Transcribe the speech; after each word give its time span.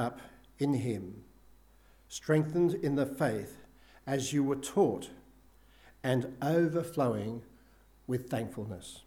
up 0.00 0.20
in 0.58 0.74
him, 0.74 1.22
strengthened 2.08 2.74
in 2.74 2.94
the 2.96 3.06
faith 3.06 3.58
as 4.06 4.32
you 4.32 4.42
were 4.42 4.56
taught, 4.56 5.10
and 6.02 6.34
overflowing 6.40 7.42
with 8.06 8.30
thankfulness. 8.30 9.02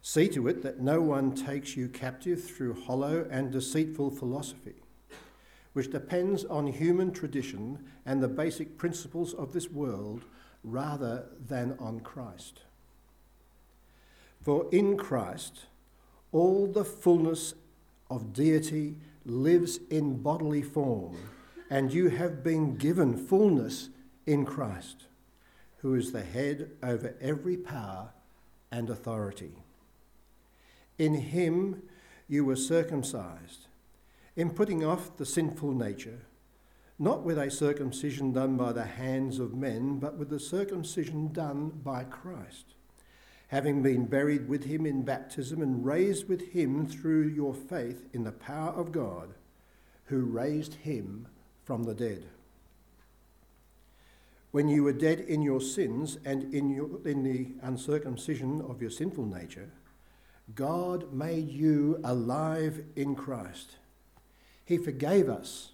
See 0.00 0.28
to 0.28 0.48
it 0.48 0.62
that 0.62 0.80
no 0.80 1.02
one 1.02 1.34
takes 1.34 1.76
you 1.76 1.88
captive 1.88 2.42
through 2.42 2.82
hollow 2.84 3.26
and 3.30 3.52
deceitful 3.52 4.10
philosophy, 4.12 4.76
which 5.74 5.92
depends 5.92 6.44
on 6.46 6.66
human 6.66 7.12
tradition 7.12 7.84
and 8.06 8.22
the 8.22 8.28
basic 8.28 8.78
principles 8.78 9.34
of 9.34 9.52
this 9.52 9.70
world 9.70 10.24
rather 10.64 11.26
than 11.46 11.76
on 11.78 12.00
Christ. 12.00 12.62
For 14.40 14.66
in 14.72 14.96
Christ, 14.96 15.66
all 16.32 16.66
the 16.66 16.84
fullness 16.84 17.54
of 18.10 18.32
deity 18.32 18.96
lives 19.28 19.78
in 19.90 20.22
bodily 20.22 20.62
form, 20.62 21.16
and 21.70 21.92
you 21.92 22.08
have 22.08 22.42
been 22.42 22.76
given 22.76 23.16
fullness 23.16 23.90
in 24.26 24.44
Christ, 24.44 25.06
who 25.78 25.94
is 25.94 26.12
the 26.12 26.22
head 26.22 26.70
over 26.82 27.14
every 27.20 27.56
power 27.56 28.10
and 28.70 28.90
authority. 28.90 29.52
In 30.98 31.14
him 31.14 31.82
you 32.26 32.44
were 32.44 32.56
circumcised, 32.56 33.66
in 34.36 34.50
putting 34.50 34.84
off 34.84 35.16
the 35.16 35.26
sinful 35.26 35.72
nature, 35.72 36.20
not 36.98 37.22
with 37.22 37.38
a 37.38 37.50
circumcision 37.50 38.32
done 38.32 38.56
by 38.56 38.72
the 38.72 38.84
hands 38.84 39.38
of 39.38 39.54
men, 39.54 39.98
but 39.98 40.16
with 40.16 40.30
the 40.30 40.40
circumcision 40.40 41.32
done 41.32 41.70
by 41.84 42.04
Christ 42.04 42.74
having 43.48 43.82
been 43.82 44.04
buried 44.04 44.48
with 44.48 44.64
him 44.64 44.86
in 44.86 45.02
baptism 45.02 45.62
and 45.62 45.84
raised 45.84 46.28
with 46.28 46.52
him 46.52 46.86
through 46.86 47.26
your 47.28 47.54
faith 47.54 48.06
in 48.12 48.24
the 48.24 48.32
power 48.32 48.70
of 48.70 48.92
God, 48.92 49.34
who 50.06 50.20
raised 50.20 50.74
him 50.74 51.26
from 51.64 51.84
the 51.84 51.94
dead. 51.94 52.24
When 54.50 54.68
you 54.68 54.84
were 54.84 54.92
dead 54.92 55.20
in 55.20 55.42
your 55.42 55.60
sins 55.60 56.18
and 56.24 56.54
in, 56.54 56.70
your, 56.70 56.88
in 57.06 57.22
the 57.22 57.48
uncircumcision 57.62 58.62
of 58.62 58.80
your 58.80 58.90
sinful 58.90 59.26
nature, 59.26 59.70
God 60.54 61.12
made 61.12 61.50
you 61.50 62.00
alive 62.04 62.82
in 62.96 63.14
Christ. 63.14 63.76
He 64.64 64.78
forgave 64.78 65.28
us 65.28 65.72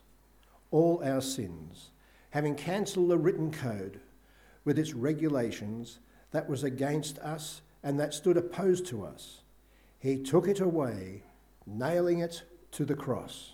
all 0.70 1.02
our 1.04 1.20
sins, 1.20 1.90
having 2.30 2.56
cancelled 2.56 3.10
the 3.10 3.18
written 3.18 3.52
code 3.52 4.00
with 4.64 4.78
its 4.78 4.92
regulations 4.92 5.98
that 6.34 6.48
was 6.48 6.64
against 6.64 7.16
us 7.20 7.62
and 7.84 8.00
that 8.00 8.12
stood 8.12 8.36
opposed 8.36 8.84
to 8.86 9.04
us. 9.04 9.42
He 10.00 10.20
took 10.20 10.48
it 10.48 10.58
away, 10.58 11.22
nailing 11.64 12.18
it 12.18 12.42
to 12.72 12.84
the 12.84 12.96
cross. 12.96 13.52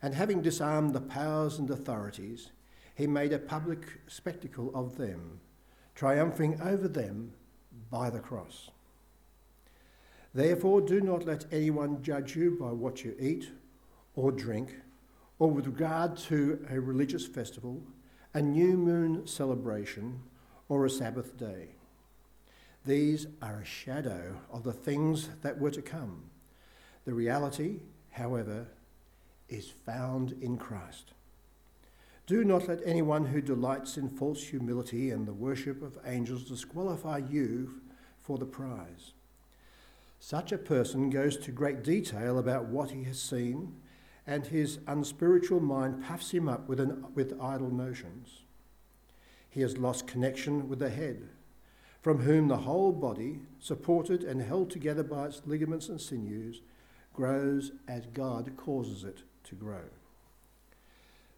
And 0.00 0.14
having 0.14 0.40
disarmed 0.40 0.92
the 0.92 1.00
powers 1.00 1.58
and 1.58 1.68
authorities, 1.68 2.52
he 2.94 3.08
made 3.08 3.32
a 3.32 3.40
public 3.40 3.80
spectacle 4.06 4.70
of 4.72 4.96
them, 4.96 5.40
triumphing 5.96 6.60
over 6.60 6.86
them 6.86 7.32
by 7.90 8.08
the 8.08 8.20
cross. 8.20 8.70
Therefore, 10.32 10.80
do 10.80 11.00
not 11.00 11.26
let 11.26 11.46
anyone 11.50 12.04
judge 12.04 12.36
you 12.36 12.52
by 12.52 12.70
what 12.70 13.04
you 13.04 13.16
eat 13.18 13.48
or 14.14 14.30
drink, 14.30 14.76
or 15.40 15.50
with 15.50 15.66
regard 15.66 16.16
to 16.18 16.64
a 16.70 16.78
religious 16.78 17.26
festival, 17.26 17.82
a 18.32 18.40
new 18.40 18.76
moon 18.76 19.26
celebration, 19.26 20.20
or 20.72 20.86
a 20.86 20.90
Sabbath 20.90 21.36
day 21.36 21.68
these 22.84 23.28
are 23.40 23.60
a 23.60 23.64
shadow 23.64 24.38
of 24.50 24.64
the 24.64 24.72
things 24.72 25.28
that 25.42 25.60
were 25.60 25.70
to 25.70 25.82
come. 25.82 26.24
The 27.04 27.14
reality, 27.14 27.80
however, 28.10 28.66
is 29.48 29.72
found 29.86 30.32
in 30.40 30.56
Christ. 30.56 31.12
Do 32.26 32.44
not 32.44 32.66
let 32.66 32.80
anyone 32.84 33.26
who 33.26 33.40
delights 33.40 33.96
in 33.96 34.08
false 34.08 34.42
humility 34.42 35.10
and 35.10 35.26
the 35.26 35.32
worship 35.32 35.80
of 35.80 35.98
angels 36.04 36.44
disqualify 36.44 37.18
you 37.18 37.80
for 38.20 38.36
the 38.36 38.46
prize. 38.46 39.12
Such 40.18 40.50
a 40.50 40.58
person 40.58 41.10
goes 41.10 41.36
to 41.36 41.52
great 41.52 41.84
detail 41.84 42.38
about 42.38 42.66
what 42.66 42.90
he 42.90 43.04
has 43.04 43.20
seen, 43.20 43.74
and 44.26 44.46
his 44.46 44.78
unspiritual 44.88 45.60
mind 45.60 46.04
puffs 46.04 46.30
him 46.30 46.48
up 46.48 46.68
with, 46.68 46.80
an, 46.80 47.04
with 47.14 47.40
idle 47.40 47.70
notions. 47.70 48.42
He 49.52 49.60
has 49.60 49.78
lost 49.78 50.08
connection 50.08 50.68
with 50.68 50.80
the 50.80 50.90
head 50.90 51.28
from 52.02 52.18
whom 52.18 52.48
the 52.48 52.56
whole 52.56 52.90
body, 52.90 53.38
supported 53.60 54.24
and 54.24 54.42
held 54.42 54.70
together 54.70 55.04
by 55.04 55.26
its 55.26 55.42
ligaments 55.46 55.88
and 55.88 56.00
sinews, 56.00 56.60
grows 57.14 57.70
as 57.86 58.06
God 58.06 58.56
causes 58.56 59.04
it 59.04 59.22
to 59.44 59.54
grow. 59.54 59.84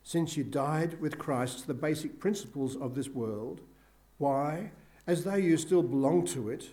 Since 0.03 0.37
you 0.37 0.45
died 0.45 1.01
with 1.01 1.19
Christ 1.19 1.61
to 1.61 1.67
the 1.67 1.75
basic 1.75 2.19
principles 2.19 2.77
of 2.77 2.95
this 2.95 3.09
world, 3.09 3.61
why, 4.17 4.71
as 5.07 5.25
though 5.25 5.35
you 5.35 5.59
still 5.59 5.83
belong 5.83 6.25
to 6.29 6.49
it, 6.49 6.71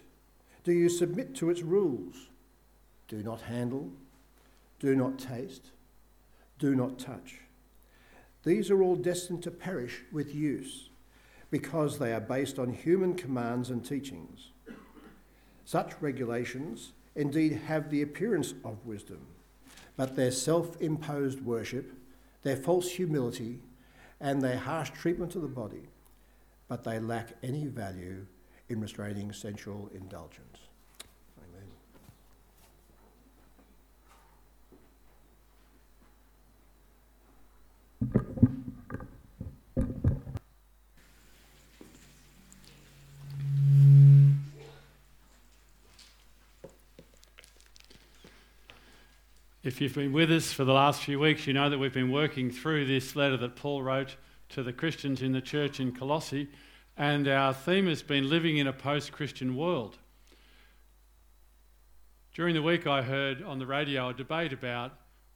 do 0.63 0.71
you 0.71 0.87
submit 0.87 1.35
to 1.35 1.49
its 1.49 1.61
rules? 1.61 2.29
Do 3.09 3.21
not 3.23 3.41
handle, 3.41 3.91
do 4.79 4.95
not 4.95 5.19
taste, 5.19 5.71
do 6.59 6.75
not 6.75 6.97
touch. 6.97 7.39
These 8.43 8.71
are 8.71 8.81
all 8.81 8.95
destined 8.95 9.43
to 9.43 9.51
perish 9.51 10.03
with 10.13 10.33
use 10.33 10.90
because 11.51 11.99
they 11.99 12.13
are 12.13 12.21
based 12.21 12.57
on 12.57 12.73
human 12.73 13.13
commands 13.13 13.69
and 13.69 13.85
teachings. 13.85 14.51
Such 15.65 15.93
regulations 16.01 16.93
indeed 17.15 17.61
have 17.67 17.89
the 17.89 18.01
appearance 18.01 18.53
of 18.63 18.85
wisdom, 18.85 19.19
but 19.97 20.15
their 20.15 20.31
self 20.31 20.81
imposed 20.81 21.41
worship, 21.41 21.93
their 22.43 22.55
false 22.55 22.89
humility, 22.89 23.59
and 24.19 24.41
their 24.41 24.57
harsh 24.57 24.91
treatment 24.91 25.35
of 25.35 25.41
the 25.41 25.47
body, 25.47 25.89
but 26.67 26.83
they 26.83 26.99
lack 26.99 27.33
any 27.43 27.67
value 27.67 28.25
in 28.69 28.79
restraining 28.79 29.33
sensual 29.33 29.89
indulgence. 29.93 30.59
Amen. 31.37 31.67
If 49.71 49.79
you've 49.79 49.95
been 49.95 50.11
with 50.11 50.29
us 50.33 50.51
for 50.51 50.65
the 50.65 50.73
last 50.73 51.01
few 51.01 51.17
weeks, 51.17 51.47
you 51.47 51.53
know 51.53 51.69
that 51.69 51.77
we've 51.77 51.93
been 51.93 52.11
working 52.11 52.51
through 52.51 52.87
this 52.87 53.15
letter 53.15 53.37
that 53.37 53.55
Paul 53.55 53.81
wrote 53.81 54.17
to 54.49 54.63
the 54.63 54.73
Christians 54.73 55.21
in 55.21 55.31
the 55.31 55.39
church 55.39 55.79
in 55.79 55.93
Colossae, 55.93 56.49
and 56.97 57.25
our 57.25 57.53
theme 57.53 57.87
has 57.87 58.03
been 58.03 58.29
living 58.29 58.57
in 58.57 58.67
a 58.67 58.73
post 58.73 59.13
Christian 59.13 59.55
world. 59.55 59.97
During 62.33 62.53
the 62.53 62.61
week, 62.61 62.85
I 62.85 63.01
heard 63.01 63.41
on 63.43 63.59
the 63.59 63.65
radio 63.65 64.09
a 64.09 64.13
debate 64.13 64.51
about 64.51 64.91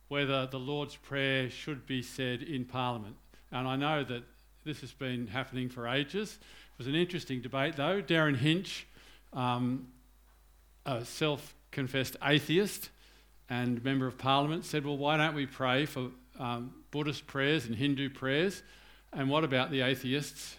whether 0.10 0.46
the 0.48 0.60
Lord's 0.60 0.98
Prayer 0.98 1.50
should 1.50 1.86
be 1.86 2.02
said 2.02 2.42
in 2.42 2.66
Parliament. 2.66 3.16
And 3.54 3.66
I 3.70 3.78
know 3.78 4.04
that 4.04 4.24
this 4.66 4.82
has 4.82 4.92
been 4.92 5.28
happening 5.28 5.70
for 5.70 5.88
ages. 5.88 6.38
It 6.42 6.78
was 6.78 6.88
an 6.88 6.96
interesting 6.96 7.40
debate, 7.40 7.78
though. 7.78 8.02
Derryn 8.02 8.36
Hinch, 8.36 8.86
um, 9.32 9.88
a 10.86 11.06
self 11.06 11.56
confessed 11.72 12.18
atheist, 12.22 12.90
and 13.50 13.84
member 13.84 14.08
of 14.08 14.18
parliament 14.18 14.66
said, 14.66 14.86
Well, 14.86 14.98
why 14.98 15.18
don't 15.18 15.36
we 15.36 15.46
pray 15.46 15.86
for 15.86 16.10
um, 16.40 16.74
Buddhist 16.92 17.28
prayers 17.28 17.66
and 17.66 17.76
Hindu 17.76 18.10
prayers? 18.10 18.64
And 19.14 19.30
what 19.30 19.44
about 19.44 19.72
the 19.72 19.82
atheists? 19.82 20.58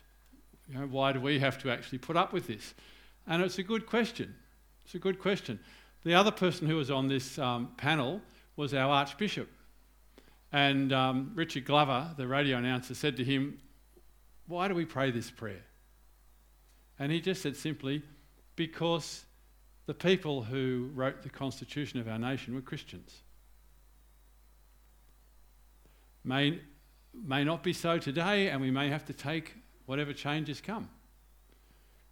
You 0.69 0.79
know, 0.79 0.87
why 0.87 1.13
do 1.13 1.21
we 1.21 1.39
have 1.39 1.61
to 1.63 1.71
actually 1.71 1.99
put 1.99 2.17
up 2.17 2.33
with 2.33 2.47
this? 2.47 2.75
And 3.27 3.43
it's 3.43 3.59
a 3.59 3.63
good 3.63 3.87
question. 3.87 4.35
It's 4.85 4.95
a 4.95 4.99
good 4.99 5.19
question. 5.19 5.59
The 6.05 6.15
other 6.15 6.31
person 6.31 6.69
who 6.69 6.77
was 6.77 6.91
on 6.91 7.09
this 7.09 7.39
um, 7.39 7.73
panel 7.77 8.21
was 8.57 8.73
our 8.73 8.91
Archbishop. 8.91 9.49
And 10.53 10.93
um, 10.93 11.32
Richard 11.35 11.65
Glover, 11.65 12.15
the 12.17 12.27
radio 12.27 12.56
announcer, 12.56 12.94
said 12.94 13.17
to 13.17 13.25
him, 13.25 13.59
Why 14.47 14.69
do 14.69 14.75
we 14.75 14.85
pray 14.85 15.11
this 15.11 15.31
prayer? 15.31 15.62
And 16.99 17.12
he 17.12 17.21
just 17.21 17.43
said 17.43 17.56
simply, 17.56 18.03
Because 18.55 19.25
the 19.87 19.94
people 19.94 20.43
who 20.43 20.91
wrote 20.94 21.23
the 21.23 21.31
constitution 21.31 22.00
of 22.00 22.09
our 22.09 22.19
nation 22.19 22.55
were 22.55 22.61
Christians. 22.61 23.23
May, 26.25 26.59
may 27.15 27.44
not 27.44 27.62
be 27.62 27.73
so 27.73 27.99
today, 27.99 28.49
and 28.49 28.61
we 28.61 28.71
may 28.71 28.88
have 28.88 29.05
to 29.06 29.12
take 29.12 29.55
whatever 29.87 30.12
changes 30.12 30.61
come. 30.61 30.88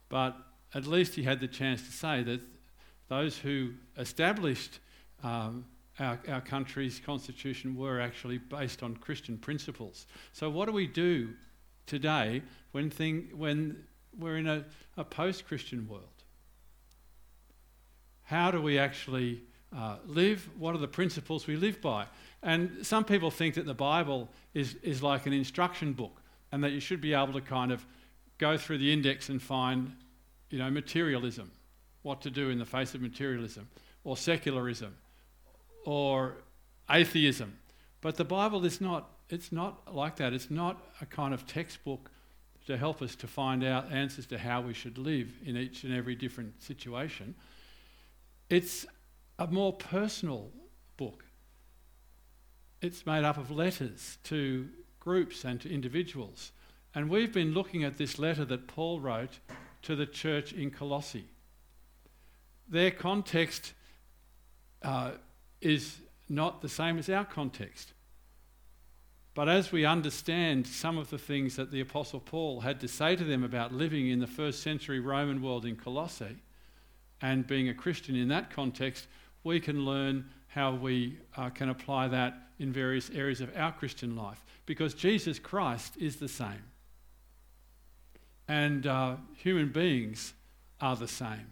But 0.08 0.36
at 0.72 0.86
least 0.86 1.14
he 1.14 1.24
had 1.24 1.40
the 1.40 1.48
chance 1.48 1.82
to 1.82 1.92
say 1.92 2.22
that 2.22 2.40
those 3.08 3.36
who 3.36 3.72
established 3.98 4.78
um, 5.24 5.64
our, 5.98 6.18
our 6.28 6.40
country's 6.40 7.00
constitution 7.04 7.76
were 7.76 8.00
actually 8.00 8.38
based 8.38 8.82
on 8.82 8.96
Christian 8.96 9.36
principles. 9.36 10.06
So, 10.32 10.48
what 10.48 10.66
do 10.66 10.72
we 10.72 10.86
do 10.86 11.30
today 11.86 12.42
when, 12.72 12.90
thing, 12.90 13.30
when 13.34 13.84
we're 14.18 14.36
in 14.36 14.46
a, 14.46 14.64
a 14.96 15.04
post 15.04 15.46
Christian 15.46 15.88
world? 15.88 16.13
How 18.24 18.50
do 18.50 18.60
we 18.60 18.78
actually 18.78 19.42
uh, 19.76 19.96
live? 20.06 20.48
What 20.58 20.74
are 20.74 20.78
the 20.78 20.88
principles 20.88 21.46
we 21.46 21.56
live 21.56 21.80
by? 21.80 22.06
And 22.42 22.84
some 22.84 23.04
people 23.04 23.30
think 23.30 23.54
that 23.54 23.66
the 23.66 23.74
Bible 23.74 24.28
is, 24.52 24.74
is 24.82 25.02
like 25.02 25.26
an 25.26 25.32
instruction 25.32 25.92
book 25.92 26.20
and 26.52 26.62
that 26.62 26.72
you 26.72 26.80
should 26.80 27.00
be 27.00 27.14
able 27.14 27.32
to 27.32 27.40
kind 27.40 27.72
of 27.72 27.84
go 28.38 28.56
through 28.56 28.78
the 28.78 28.92
index 28.92 29.28
and 29.28 29.40
find, 29.40 29.92
you 30.50 30.58
know, 30.58 30.70
materialism, 30.70 31.50
what 32.02 32.20
to 32.22 32.30
do 32.30 32.50
in 32.50 32.58
the 32.58 32.66
face 32.66 32.94
of 32.94 33.00
materialism, 33.00 33.68
or 34.04 34.16
secularism, 34.16 34.94
or 35.84 36.36
atheism. 36.90 37.58
But 38.00 38.16
the 38.16 38.24
Bible 38.24 38.64
is 38.64 38.80
not, 38.80 39.10
it's 39.30 39.50
not 39.50 39.94
like 39.94 40.16
that. 40.16 40.32
It's 40.32 40.50
not 40.50 40.82
a 41.00 41.06
kind 41.06 41.32
of 41.32 41.46
textbook 41.46 42.10
to 42.66 42.76
help 42.76 43.02
us 43.02 43.14
to 43.16 43.26
find 43.26 43.64
out 43.64 43.90
answers 43.92 44.26
to 44.26 44.38
how 44.38 44.60
we 44.60 44.74
should 44.74 44.98
live 44.98 45.32
in 45.44 45.56
each 45.56 45.84
and 45.84 45.94
every 45.94 46.14
different 46.14 46.62
situation. 46.62 47.34
It's 48.54 48.86
a 49.36 49.48
more 49.48 49.72
personal 49.72 50.52
book. 50.96 51.24
It's 52.80 53.04
made 53.04 53.24
up 53.24 53.36
of 53.36 53.50
letters 53.50 54.18
to 54.24 54.68
groups 55.00 55.42
and 55.44 55.60
to 55.62 55.74
individuals. 55.74 56.52
And 56.94 57.10
we've 57.10 57.32
been 57.32 57.52
looking 57.52 57.82
at 57.82 57.98
this 57.98 58.16
letter 58.16 58.44
that 58.44 58.68
Paul 58.68 59.00
wrote 59.00 59.40
to 59.82 59.96
the 59.96 60.06
church 60.06 60.52
in 60.52 60.70
Colossae. 60.70 61.26
Their 62.68 62.92
context 62.92 63.72
uh, 64.82 65.14
is 65.60 65.96
not 66.28 66.62
the 66.62 66.68
same 66.68 66.96
as 66.96 67.08
our 67.08 67.24
context. 67.24 67.92
But 69.34 69.48
as 69.48 69.72
we 69.72 69.84
understand 69.84 70.68
some 70.68 70.96
of 70.96 71.10
the 71.10 71.18
things 71.18 71.56
that 71.56 71.72
the 71.72 71.80
Apostle 71.80 72.20
Paul 72.20 72.60
had 72.60 72.78
to 72.82 72.86
say 72.86 73.16
to 73.16 73.24
them 73.24 73.42
about 73.42 73.74
living 73.74 74.10
in 74.10 74.20
the 74.20 74.28
first 74.28 74.62
century 74.62 75.00
Roman 75.00 75.42
world 75.42 75.66
in 75.66 75.74
Colossae 75.74 76.36
and 77.24 77.46
being 77.46 77.70
a 77.70 77.74
Christian 77.74 78.14
in 78.16 78.28
that 78.28 78.50
context, 78.50 79.06
we 79.44 79.58
can 79.58 79.86
learn 79.86 80.26
how 80.48 80.74
we 80.74 81.16
uh, 81.38 81.48
can 81.48 81.70
apply 81.70 82.06
that 82.08 82.34
in 82.58 82.70
various 82.70 83.08
areas 83.14 83.40
of 83.40 83.50
our 83.56 83.72
Christian 83.72 84.14
life. 84.14 84.44
Because 84.66 84.92
Jesus 84.92 85.38
Christ 85.38 85.96
is 85.98 86.16
the 86.16 86.28
same. 86.28 86.64
And 88.46 88.86
uh, 88.86 89.16
human 89.36 89.70
beings 89.70 90.34
are 90.82 90.96
the 90.96 91.08
same. 91.08 91.46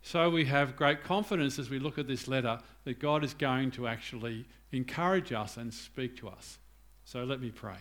So 0.00 0.30
we 0.30 0.46
have 0.46 0.76
great 0.76 1.04
confidence 1.04 1.58
as 1.58 1.68
we 1.68 1.78
look 1.78 1.98
at 1.98 2.08
this 2.08 2.26
letter 2.26 2.58
that 2.84 3.00
God 3.00 3.22
is 3.22 3.34
going 3.34 3.70
to 3.72 3.86
actually 3.86 4.46
encourage 4.72 5.30
us 5.30 5.58
and 5.58 5.74
speak 5.74 6.16
to 6.20 6.28
us. 6.30 6.56
So 7.04 7.24
let 7.24 7.38
me 7.38 7.50
pray. 7.50 7.76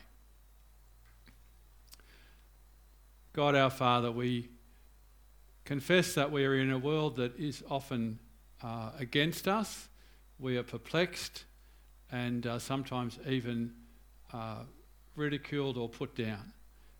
God 3.31 3.55
our 3.55 3.69
Father, 3.69 4.11
we 4.11 4.49
confess 5.69 6.15
that 6.15 6.31
we 6.31 6.43
are 6.45 6.55
in 6.55 6.71
a 6.71 6.79
world 6.79 7.17
that 7.17 7.39
is 7.39 7.63
often 7.69 8.17
uh, 8.63 8.89
against 8.97 9.47
us. 9.47 9.87
We 10.39 10.57
are 10.57 10.63
perplexed 10.63 11.43
and 12.11 12.47
uh, 12.47 12.57
sometimes 12.57 13.19
even 13.27 13.75
uh, 14.33 14.63
ridiculed 15.15 15.77
or 15.77 15.87
put 15.87 16.15
down. 16.15 16.53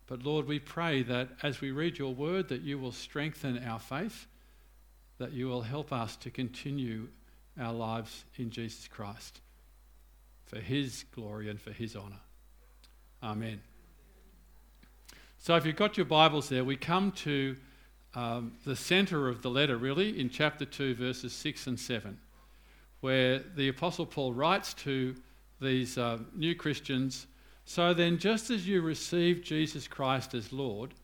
But 0.06 0.22
Lord, 0.22 0.46
we 0.46 0.60
pray 0.60 1.02
that 1.02 1.30
as 1.42 1.60
we 1.60 1.72
read 1.72 1.98
your 1.98 2.14
word, 2.14 2.46
that 2.50 2.60
you 2.60 2.78
will 2.78 2.92
strengthen 2.92 3.60
our 3.64 3.80
faith, 3.80 4.28
that 5.18 5.32
you 5.32 5.48
will 5.48 5.62
help 5.62 5.92
us 5.92 6.14
to 6.18 6.30
continue 6.30 7.08
our 7.60 7.72
lives 7.72 8.24
in 8.36 8.50
Jesus 8.50 8.86
Christ 8.86 9.40
for 10.46 10.60
his 10.60 11.04
glory 11.12 11.50
and 11.50 11.60
for 11.60 11.72
his 11.72 11.96
honour. 11.96 12.20
Amen. 13.20 13.62
So, 15.38 15.56
if 15.56 15.66
you've 15.66 15.74
got 15.74 15.96
your 15.96 16.06
Bibles 16.06 16.48
there, 16.48 16.62
we 16.62 16.76
come 16.76 17.10
to 17.26 17.56
um, 18.14 18.52
the 18.64 18.76
centre 18.76 19.28
of 19.28 19.42
the 19.42 19.50
letter, 19.50 19.76
really, 19.76 20.18
in 20.18 20.30
chapter 20.30 20.64
2, 20.64 20.94
verses 20.94 21.32
6 21.32 21.66
and 21.68 21.78
7, 21.78 22.18
where 23.00 23.38
the 23.38 23.68
Apostle 23.68 24.06
Paul 24.06 24.32
writes 24.32 24.74
to 24.74 25.14
these 25.60 25.96
uh, 25.96 26.18
new 26.34 26.54
Christians 26.54 27.26
So 27.64 27.94
then, 27.94 28.18
just 28.18 28.50
as 28.50 28.66
you 28.66 28.80
received 28.80 29.44
Jesus 29.44 29.86
Christ 29.86 30.34
as 30.34 30.52
Lord, 30.52 30.94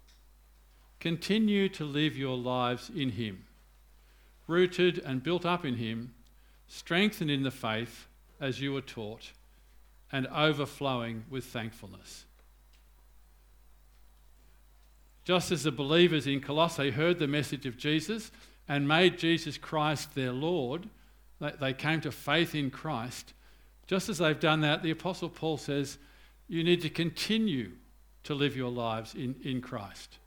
continue 0.98 1.68
to 1.70 1.84
live 1.84 2.16
your 2.16 2.36
lives 2.36 2.90
in 2.94 3.10
Him, 3.10 3.44
rooted 4.46 4.98
and 4.98 5.22
built 5.22 5.46
up 5.46 5.64
in 5.64 5.76
Him, 5.76 6.12
strengthened 6.66 7.30
in 7.30 7.44
the 7.44 7.50
faith 7.50 8.06
as 8.40 8.60
you 8.60 8.72
were 8.72 8.80
taught, 8.80 9.30
and 10.10 10.26
overflowing 10.28 11.24
with 11.30 11.44
thankfulness. 11.44 12.25
Just 15.26 15.50
as 15.50 15.64
the 15.64 15.72
believers 15.72 16.28
in 16.28 16.40
Colossae 16.40 16.92
heard 16.92 17.18
the 17.18 17.26
message 17.26 17.66
of 17.66 17.76
Jesus 17.76 18.30
and 18.68 18.86
made 18.86 19.18
Jesus 19.18 19.58
Christ 19.58 20.14
their 20.14 20.30
Lord, 20.30 20.88
they 21.40 21.72
came 21.72 22.00
to 22.02 22.12
faith 22.12 22.54
in 22.54 22.70
Christ. 22.70 23.34
Just 23.88 24.08
as 24.08 24.18
they've 24.18 24.38
done 24.38 24.60
that, 24.60 24.84
the 24.84 24.92
Apostle 24.92 25.28
Paul 25.28 25.58
says, 25.58 25.98
you 26.46 26.62
need 26.62 26.80
to 26.82 26.88
continue 26.88 27.72
to 28.22 28.34
live 28.34 28.56
your 28.56 28.70
lives 28.70 29.16
in, 29.16 29.34
in 29.42 29.60
Christ. 29.60 30.18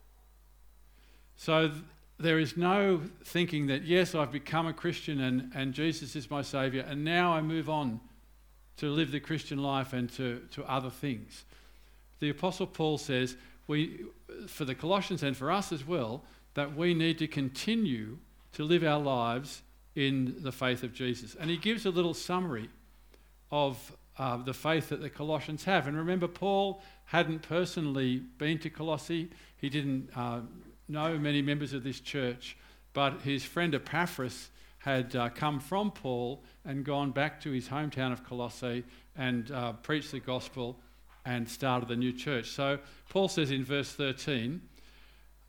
So 1.36 1.68
th- 1.68 1.82
there 2.18 2.38
is 2.38 2.58
no 2.58 3.00
thinking 3.24 3.68
that, 3.68 3.84
yes, 3.84 4.14
I've 4.14 4.30
become 4.30 4.66
a 4.66 4.74
Christian 4.74 5.18
and, 5.22 5.50
and 5.54 5.72
Jesus 5.72 6.14
is 6.14 6.30
my 6.30 6.42
Saviour, 6.42 6.84
and 6.86 7.06
now 7.06 7.32
I 7.32 7.40
move 7.40 7.70
on 7.70 8.00
to 8.76 8.90
live 8.90 9.12
the 9.12 9.20
Christian 9.20 9.62
life 9.62 9.94
and 9.94 10.10
to, 10.12 10.42
to 10.50 10.64
other 10.64 10.90
things. 10.90 11.46
The 12.18 12.28
Apostle 12.28 12.66
Paul 12.66 12.98
says, 12.98 13.36
we, 13.70 14.00
for 14.48 14.64
the 14.64 14.74
Colossians 14.74 15.22
and 15.22 15.36
for 15.36 15.48
us 15.48 15.70
as 15.70 15.86
well, 15.86 16.24
that 16.54 16.76
we 16.76 16.92
need 16.92 17.18
to 17.20 17.28
continue 17.28 18.18
to 18.52 18.64
live 18.64 18.82
our 18.82 18.98
lives 18.98 19.62
in 19.94 20.34
the 20.40 20.50
faith 20.50 20.82
of 20.82 20.92
Jesus. 20.92 21.36
And 21.38 21.48
he 21.48 21.56
gives 21.56 21.86
a 21.86 21.90
little 21.90 22.12
summary 22.12 22.68
of 23.52 23.96
uh, 24.18 24.38
the 24.38 24.52
faith 24.52 24.88
that 24.88 25.00
the 25.00 25.08
Colossians 25.08 25.62
have. 25.64 25.86
And 25.86 25.96
remember, 25.96 26.26
Paul 26.26 26.82
hadn't 27.04 27.42
personally 27.42 28.16
been 28.38 28.58
to 28.58 28.70
Colossae, 28.70 29.30
he 29.56 29.68
didn't 29.68 30.10
uh, 30.16 30.40
know 30.88 31.16
many 31.16 31.40
members 31.40 31.72
of 31.72 31.84
this 31.84 32.00
church, 32.00 32.56
but 32.92 33.20
his 33.20 33.44
friend 33.44 33.72
Epaphras 33.72 34.50
had 34.78 35.14
uh, 35.14 35.28
come 35.28 35.60
from 35.60 35.92
Paul 35.92 36.42
and 36.64 36.84
gone 36.84 37.12
back 37.12 37.40
to 37.42 37.52
his 37.52 37.68
hometown 37.68 38.10
of 38.10 38.24
Colossae 38.24 38.82
and 39.14 39.48
uh, 39.52 39.74
preached 39.74 40.10
the 40.10 40.18
gospel 40.18 40.80
and 41.24 41.48
started 41.48 41.88
the 41.88 41.96
new 41.96 42.12
church. 42.12 42.50
So 42.50 42.78
Paul 43.08 43.28
says 43.28 43.50
in 43.50 43.64
verse 43.64 43.92
13, 43.92 44.60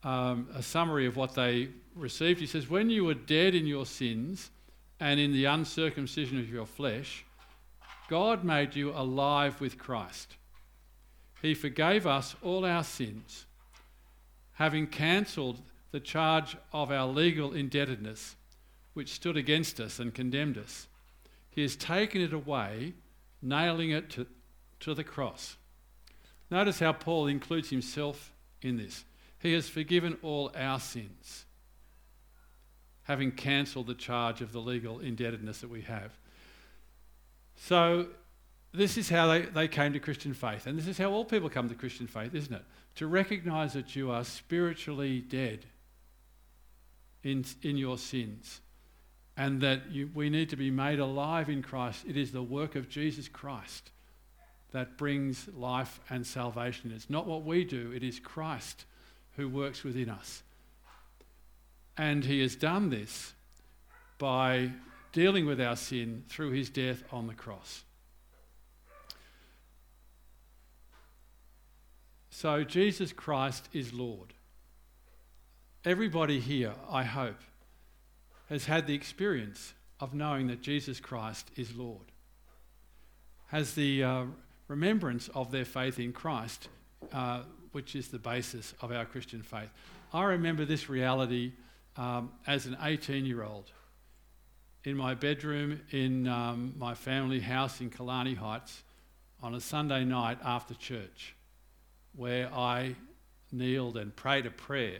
um, 0.04 0.48
a 0.56 0.64
summary 0.64 1.06
of 1.06 1.16
what 1.16 1.36
they 1.36 1.70
received. 1.96 2.40
He 2.40 2.48
says, 2.48 2.70
When 2.70 2.90
you 2.90 3.06
were 3.06 3.14
dead 3.14 3.56
in 3.56 3.68
your 3.68 3.86
sins 3.86 4.50
and 5.00 5.20
in 5.20 5.32
the 5.32 5.46
uncircumcision 5.46 6.40
of 6.40 6.50
your 6.50 6.66
flesh, 6.66 7.24
God 8.10 8.44
made 8.44 8.76
you 8.76 8.92
alive 8.92 9.62
with 9.62 9.78
Christ. 9.78 10.36
He 11.42 11.54
forgave 11.54 12.06
us 12.06 12.36
all 12.42 12.66
our 12.66 12.84
sins, 12.84 13.46
having 14.54 14.88
cancelled 14.88 15.62
the 15.92 16.00
charge 16.00 16.56
of 16.72 16.92
our 16.92 17.08
legal 17.08 17.54
indebtedness 17.54 18.36
which 18.94 19.14
stood 19.14 19.38
against 19.38 19.80
us 19.80 20.00
and 20.00 20.14
condemned 20.14 20.58
us. 20.58 20.88
He 21.50 21.62
has 21.62 21.76
taken 21.76 22.22
it 22.22 22.34
away, 22.34 22.94
nailing 23.42 23.92
it 23.92 24.10
to, 24.12 24.28
to 24.82 24.94
the 24.94 25.04
cross. 25.04 25.58
Notice 26.52 26.80
how 26.80 26.92
Paul 26.92 27.28
includes 27.28 27.70
himself 27.70 28.34
in 28.62 28.78
this. 28.78 29.06
He 29.40 29.54
has 29.54 29.70
forgiven 29.70 30.18
all 30.22 30.52
our 30.56 30.82
sins, 30.82 31.46
having 33.04 33.32
cancelled 33.32 33.88
the 33.88 33.96
charge 33.96 34.42
of 34.42 34.52
the 34.52 34.60
legal 34.60 35.00
indebtedness 35.00 35.62
that 35.62 35.70
we 35.70 35.82
have. 35.84 36.12
So, 37.56 38.08
this 38.74 38.98
is 38.98 39.10
how 39.10 39.28
they, 39.28 39.42
they 39.42 39.68
came 39.68 39.94
to 39.94 40.00
Christian 40.00 40.34
faith. 40.34 40.68
And 40.68 40.78
this 40.78 40.88
is 40.88 40.98
how 40.98 41.12
all 41.12 41.26
people 41.26 41.50
come 41.50 41.68
to 41.70 41.76
Christian 41.76 42.08
faith, 42.08 42.36
isn't 42.36 42.54
it? 42.54 42.64
To 42.96 43.08
recognize 43.08 43.74
that 43.74 43.96
you 43.96 44.12
are 44.12 44.24
spiritually 44.24 45.20
dead 45.20 45.66
in, 47.24 47.46
in 47.64 47.78
your 47.78 47.98
sins 47.98 48.62
and 49.36 49.60
that 49.62 49.92
you, 49.92 50.10
we 50.14 50.30
need 50.30 50.50
to 50.50 50.56
be 50.56 50.72
made 50.72 51.00
alive 51.00 51.50
in 51.50 51.62
Christ. 51.62 52.06
It 52.08 52.16
is 52.16 52.32
the 52.32 52.44
work 52.44 52.76
of 52.76 52.88
Jesus 52.88 53.28
Christ 53.28 53.92
that 54.72 54.98
brings 54.98 55.48
life 55.50 56.00
and 56.10 56.26
salvation. 56.26 56.92
It's 56.96 57.10
not 57.10 57.28
what 57.28 57.44
we 57.44 57.64
do, 57.64 57.92
it 57.92 58.04
is 58.04 58.20
Christ 58.20 58.86
who 59.36 59.48
works 59.50 59.84
within 59.84 60.10
us. 60.10 60.44
And 61.98 62.24
he 62.24 62.42
has 62.42 62.56
done 62.56 62.90
this 62.90 63.34
by 64.18 64.72
dealing 65.12 65.46
with 65.46 65.60
our 65.60 65.76
sin 65.76 66.24
through 66.30 66.52
his 66.52 66.70
death 66.70 67.04
on 67.12 67.28
the 67.28 67.34
cross. 67.34 67.84
So, 72.30 72.64
Jesus 72.64 73.12
Christ 73.12 73.68
is 73.74 73.94
Lord. 73.94 74.34
Everybody 75.84 76.40
here, 76.40 76.74
I 76.90 77.04
hope, 77.04 77.40
has 78.50 78.66
had 78.66 78.88
the 78.88 78.96
experience 78.96 79.74
of 80.00 80.14
knowing 80.14 80.48
that 80.48 80.62
Jesus 80.62 81.00
Christ 81.00 81.52
is 81.56 81.76
Lord, 81.76 82.12
has 83.48 83.76
the 83.76 84.04
uh, 84.04 84.26
remembrance 84.72 85.30
of 85.36 85.52
their 85.52 85.66
faith 85.66 86.00
in 86.00 86.14
Christ, 86.14 86.70
uh, 87.12 87.44
which 87.74 87.94
is 87.94 88.08
the 88.08 88.18
basis 88.18 88.74
of 88.82 88.92
our 88.92 89.06
Christian 89.06 89.42
faith. 89.44 89.70
I 90.14 90.24
remember 90.24 90.64
this 90.64 90.90
reality 90.90 91.52
um, 91.98 92.32
as 92.48 92.66
an 92.66 92.78
18 92.82 93.26
year 93.26 93.44
old. 93.44 93.70
in 94.84 94.98
my 94.98 95.14
bedroom 95.14 95.80
in 95.92 96.26
um, 96.28 96.74
my 96.78 96.96
family 96.96 97.40
house 97.42 97.82
in 97.82 97.90
Killarney 97.90 98.34
Heights 98.34 98.82
on 99.44 99.54
a 99.54 99.60
Sunday 99.60 100.06
night 100.06 100.40
after 100.44 100.74
church, 100.74 101.36
where 102.16 102.48
I 102.54 102.96
kneeled 103.52 103.98
and 103.98 104.16
prayed 104.16 104.46
a 104.46 104.52
prayer 104.52 105.00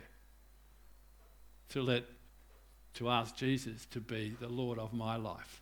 to 1.70 1.82
let 1.82 2.04
to 2.96 3.10
ask 3.10 3.38
Jesus 3.38 3.86
to 3.92 4.02
be 4.02 4.36
the 4.40 4.50
Lord 4.50 4.78
of 4.78 4.92
my 4.92 5.16
life. 5.16 5.62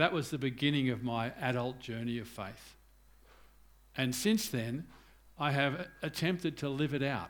That 0.00 0.14
was 0.14 0.30
the 0.30 0.38
beginning 0.38 0.88
of 0.88 1.02
my 1.02 1.30
adult 1.42 1.78
journey 1.78 2.18
of 2.20 2.26
faith. 2.26 2.74
And 3.98 4.14
since 4.14 4.48
then, 4.48 4.86
I 5.38 5.50
have 5.50 5.88
attempted 6.00 6.56
to 6.56 6.70
live 6.70 6.94
it 6.94 7.02
out. 7.02 7.28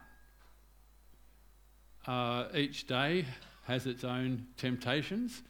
Uh, 2.07 2.45
each 2.55 2.87
day 2.87 3.25
has 3.65 3.87
its 3.87 4.05
own 4.05 4.47
temptations, 4.57 5.43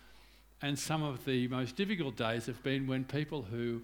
and 0.62 0.78
some 0.78 1.02
of 1.02 1.22
the 1.26 1.46
most 1.48 1.76
difficult 1.76 2.16
days 2.16 2.46
have 2.46 2.62
been 2.62 2.86
when 2.86 3.04
people 3.04 3.42
who 3.42 3.82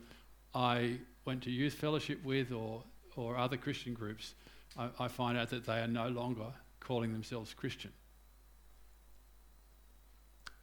I 0.55 0.97
went 1.27 1.43
to 1.43 1.51
youth 1.51 1.75
fellowship 1.75 2.25
with 2.25 2.53
or, 2.53 2.85
or 3.17 3.37
other 3.37 3.59
Christian 3.59 3.93
groups, 3.93 4.33
I, 4.79 4.89
I 4.99 5.09
find 5.09 5.37
out 5.37 5.51
that 5.51 5.67
they 5.67 5.81
are 5.81 5.87
no 5.87 6.09
longer 6.09 6.55
calling 6.81 7.13
themselves 7.13 7.53
Christian. 7.53 7.93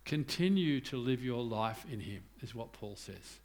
Continue 0.06 0.82
to 0.82 0.98
live 0.98 1.24
your 1.24 1.44
life 1.44 1.86
in 1.92 2.00
Him, 2.00 2.24
is 2.42 2.54
what 2.54 2.74
Paul 2.74 2.96
says. 2.96 3.40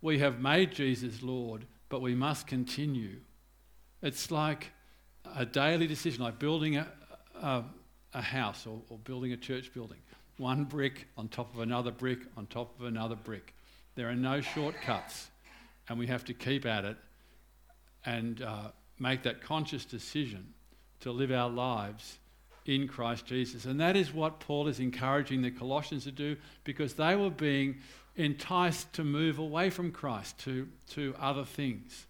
We 0.00 0.20
have 0.20 0.40
made 0.40 0.72
Jesus 0.72 1.22
Lord, 1.22 1.66
but 1.88 2.00
we 2.00 2.14
must 2.14 2.46
continue. 2.46 3.16
It's 4.00 4.30
like 4.30 4.70
a 5.36 5.44
daily 5.44 5.86
decision, 5.86 6.22
like 6.22 6.38
building 6.38 6.76
a, 6.76 6.86
a, 7.34 7.64
a 8.14 8.22
house 8.22 8.66
or, 8.66 8.80
or 8.88 8.98
building 8.98 9.32
a 9.32 9.36
church 9.36 9.74
building. 9.74 9.98
One 10.36 10.64
brick 10.64 11.08
on 11.16 11.28
top 11.28 11.52
of 11.52 11.60
another 11.60 11.90
brick 11.90 12.20
on 12.36 12.46
top 12.46 12.78
of 12.78 12.86
another 12.86 13.16
brick. 13.16 13.54
There 13.96 14.08
are 14.08 14.14
no 14.14 14.40
shortcuts, 14.40 15.28
and 15.88 15.98
we 15.98 16.06
have 16.06 16.24
to 16.26 16.34
keep 16.34 16.64
at 16.64 16.84
it 16.84 16.96
and 18.06 18.40
uh, 18.42 18.68
make 19.00 19.24
that 19.24 19.42
conscious 19.42 19.84
decision 19.84 20.54
to 21.00 21.10
live 21.10 21.32
our 21.32 21.50
lives 21.50 22.18
in 22.68 22.86
Christ 22.86 23.24
Jesus. 23.24 23.64
And 23.64 23.80
that 23.80 23.96
is 23.96 24.12
what 24.12 24.40
Paul 24.40 24.68
is 24.68 24.78
encouraging 24.78 25.40
the 25.40 25.50
Colossians 25.50 26.04
to 26.04 26.12
do 26.12 26.36
because 26.64 26.94
they 26.94 27.16
were 27.16 27.30
being 27.30 27.78
enticed 28.14 28.92
to 28.92 29.04
move 29.04 29.38
away 29.38 29.70
from 29.70 29.90
Christ 29.90 30.38
to, 30.40 30.68
to 30.90 31.14
other 31.18 31.44
things. 31.44 32.06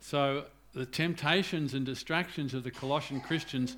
So 0.00 0.44
the 0.74 0.84
temptations 0.84 1.72
and 1.72 1.86
distractions 1.86 2.52
of 2.52 2.62
the 2.62 2.70
Colossian 2.70 3.22
Christians 3.22 3.76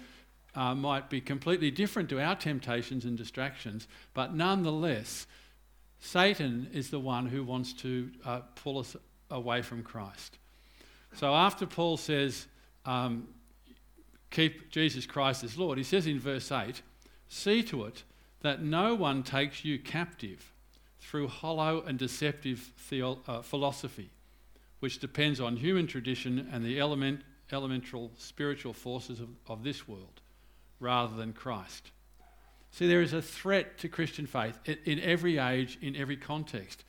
uh, 0.56 0.74
might 0.74 1.08
be 1.08 1.20
completely 1.20 1.70
different 1.70 2.08
to 2.08 2.20
our 2.20 2.34
temptations 2.34 3.04
and 3.04 3.16
distractions, 3.16 3.86
but 4.12 4.34
nonetheless, 4.34 5.26
Satan 6.00 6.68
is 6.72 6.90
the 6.90 6.98
one 6.98 7.26
who 7.26 7.44
wants 7.44 7.72
to 7.74 8.10
uh, 8.24 8.40
pull 8.56 8.78
us 8.78 8.96
away 9.30 9.62
from 9.62 9.82
Christ. 9.82 10.38
So 11.14 11.32
after 11.32 11.66
Paul 11.66 11.96
says, 11.96 12.46
um, 12.86 13.28
keep 14.36 14.70
Jesus 14.70 15.06
Christ 15.06 15.42
as 15.44 15.56
Lord, 15.56 15.78
he 15.78 15.84
says 15.84 16.06
in 16.06 16.20
verse 16.20 16.52
8, 16.52 16.82
see 17.26 17.62
to 17.62 17.84
it 17.84 18.02
that 18.42 18.62
no 18.62 18.94
one 18.94 19.22
takes 19.22 19.64
you 19.64 19.78
captive 19.78 20.52
through 21.00 21.28
hollow 21.28 21.82
and 21.86 21.98
deceptive 21.98 22.58
theo- 22.76 23.20
uh, 23.26 23.40
philosophy, 23.40 24.10
which 24.80 24.98
depends 24.98 25.40
on 25.40 25.56
human 25.56 25.86
tradition 25.86 26.46
and 26.52 26.62
the 26.62 26.78
element, 26.78 27.22
elemental 27.50 28.10
spiritual 28.18 28.74
forces 28.74 29.20
of, 29.20 29.30
of 29.46 29.64
this 29.64 29.88
world, 29.88 30.20
rather 30.80 31.16
than 31.16 31.32
Christ. 31.32 31.90
See, 32.72 32.86
there 32.86 33.00
is 33.00 33.14
a 33.14 33.22
threat 33.22 33.78
to 33.78 33.88
Christian 33.88 34.26
faith 34.26 34.58
in 34.84 35.00
every 35.00 35.38
age, 35.38 35.78
in 35.80 35.96
every 35.96 36.18
context. 36.18 36.84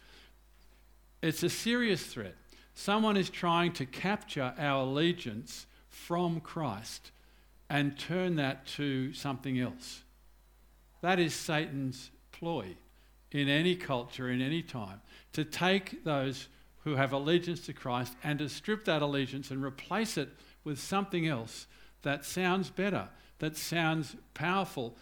It's 1.21 1.43
a 1.43 1.49
serious 1.49 2.05
threat. 2.05 2.35
Someone 2.75 3.15
is 3.15 3.29
trying 3.29 3.71
to 3.73 3.85
capture 3.85 4.53
our 4.57 4.81
allegiance 4.81 5.65
from 5.87 6.41
Christ 6.41 7.11
and 7.69 7.97
turn 7.97 8.35
that 8.37 8.65
to 8.65 9.13
something 9.13 9.59
else. 9.59 10.03
That 11.01 11.19
is 11.19 11.33
Satan's 11.33 12.11
ploy 12.31 12.75
in 13.31 13.49
any 13.49 13.75
culture, 13.75 14.29
in 14.29 14.41
any 14.41 14.61
time, 14.61 15.01
to 15.33 15.43
take 15.43 16.03
those 16.03 16.47
who 16.83 16.95
have 16.95 17.11
allegiance 17.11 17.65
to 17.65 17.73
Christ 17.73 18.15
and 18.23 18.39
to 18.39 18.47
strip 18.47 18.85
that 18.85 19.01
allegiance 19.01 19.51
and 19.51 19.63
replace 19.63 20.17
it 20.17 20.29
with 20.63 20.79
something 20.79 21.27
else 21.27 21.67
that 22.03 22.23
sounds 22.23 22.69
better, 22.69 23.09
that 23.39 23.57
sounds 23.57 24.15
powerful. 24.33 24.95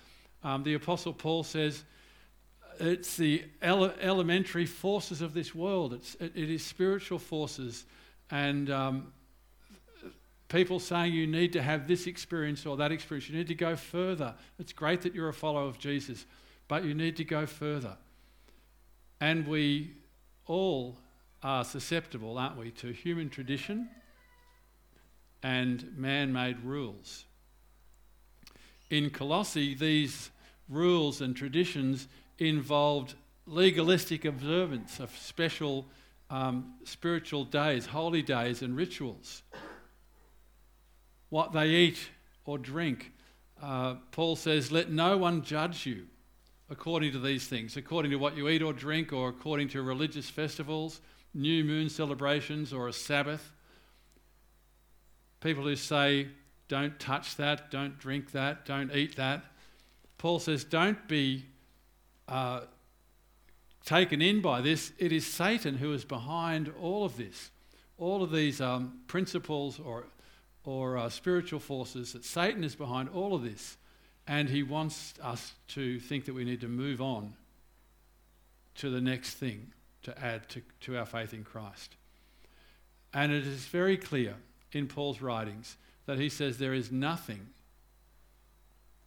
Um, 0.43 0.63
the 0.63 0.74
Apostle 0.74 1.13
Paul 1.13 1.43
says 1.43 1.84
it's 2.79 3.15
the 3.15 3.43
ele- 3.62 3.93
elementary 4.01 4.65
forces 4.65 5.22
of 5.22 5.34
this 5.34 5.53
world, 5.53 5.93
it's, 5.93 6.15
it, 6.15 6.31
it 6.36 6.50
is 6.50 6.65
spiritual 6.65 7.19
forces. 7.19 7.86
And 8.31 8.72
um, 8.72 9.13
people 10.47 10.79
saying 10.79 11.13
you 11.13 11.27
need 11.27 11.53
to 11.53 11.61
have 11.61 11.87
this 11.87 12.07
experience 12.07 12.65
or 12.65 12.77
that 12.77 12.91
experience. 12.91 13.29
You 13.29 13.37
need 13.37 13.47
to 13.47 13.55
go 13.55 13.75
further. 13.75 14.35
It's 14.59 14.73
great 14.73 15.01
that 15.01 15.15
you're 15.15 15.29
a 15.29 15.33
follower 15.33 15.67
of 15.67 15.79
Jesus, 15.79 16.25
but 16.67 16.83
you 16.83 16.93
need 16.93 17.15
to 17.17 17.23
go 17.23 17.45
further. 17.45 17.97
And 19.19 19.47
we 19.47 19.91
all 20.45 20.97
are 21.41 21.63
susceptible, 21.63 22.37
aren't 22.37 22.57
we, 22.57 22.71
to 22.71 22.91
human 22.91 23.29
tradition 23.29 23.89
and 25.43 25.95
man 25.95 26.33
made 26.33 26.59
rules. 26.61 27.25
In 28.89 29.09
Colossae, 29.09 29.75
these 29.75 30.31
rules 30.69 31.21
and 31.21 31.35
traditions 31.35 32.07
involved 32.39 33.13
legalistic 33.45 34.25
observance 34.25 34.99
of 34.99 35.15
special 35.15 35.85
um, 36.31 36.73
spiritual 36.83 37.45
days, 37.45 37.85
holy 37.85 38.23
days, 38.23 38.63
and 38.63 38.75
rituals 38.75 39.43
what 41.29 41.51
they 41.51 41.67
eat 41.67 42.10
or 42.46 42.58
drink. 42.58 43.12
Uh, 43.62 43.96
Paul 44.12 44.36
says, 44.36 44.72
Let 44.72 44.91
no 44.91 45.17
one 45.17 45.41
judge 45.41 45.86
you 45.86 46.08
according 46.70 47.12
to 47.12 47.20
these 47.20 47.48
things, 47.48 47.77
according 47.77 48.12
to 48.12 48.17
what 48.17 48.36
you 48.36 48.50
eat 48.50 48.62
or 48.62 48.74
drink, 48.74 49.13
or 49.13 49.29
according 49.29 49.67
to 49.70 49.82
religious 49.82 50.29
festivals, 50.29 51.01
new 51.34 51.63
moon 51.63 51.89
celebrations, 51.89 52.74
or 52.74 52.88
a 52.88 52.94
Sabbath. 52.94 53.51
People 55.41 55.63
who 55.63 55.75
say, 55.75 56.27
Don't 56.67 57.00
touch 57.00 57.36
that, 57.36 57.70
don't 57.70 58.00
drink 58.00 58.32
that, 58.32 58.65
don't 58.65 58.94
eat 58.94 59.15
that. 59.15 59.44
Paul 60.17 60.39
says, 60.39 60.63
Don't 60.63 61.08
be 61.08 61.46
uh, 62.27 62.62
taken 63.86 64.22
in 64.22 64.41
by 64.41 64.62
this. 64.62 64.91
It 64.98 65.12
is 65.12 65.25
Satan 65.25 65.77
who 65.77 65.94
is 65.94 66.03
behind 66.03 66.74
all 66.82 67.05
of 67.05 67.17
this. 67.17 67.51
All 67.98 68.24
of 68.24 68.32
these 68.32 68.60
um, 68.60 69.00
principles 69.08 69.79
or 69.79 70.08
or 70.65 70.98
uh, 70.98 71.10
spiritual 71.10 71.60
forces, 71.60 72.13
that 72.13 72.25
Satan 72.25 72.63
is 72.63 72.75
behind 72.75 73.10
all 73.10 73.36
of 73.36 73.43
this. 73.43 73.77
And 74.27 74.50
he 74.50 74.63
wants 74.63 75.13
us 75.22 75.53
to 75.69 76.00
think 76.00 76.25
that 76.25 76.34
we 76.34 76.43
need 76.43 76.62
to 76.62 76.67
move 76.67 77.01
on 77.01 77.36
to 78.75 78.89
the 78.89 79.01
next 79.01 79.36
thing 79.36 79.72
to 80.03 80.24
add 80.24 80.50
to, 80.50 80.62
to 80.81 80.98
our 80.98 81.05
faith 81.05 81.34
in 81.34 81.43
Christ. 81.43 81.95
And 83.13 83.31
it 83.31 83.45
is 83.45 83.65
very 83.65 83.98
clear 83.98 84.36
in 84.72 84.88
Paul's 84.88 85.22
writings 85.22 85.77
that 86.05 86.19
he 86.19 86.29
says 86.29 86.57
there 86.57 86.74
is 86.74 86.91
nothing 86.91 87.48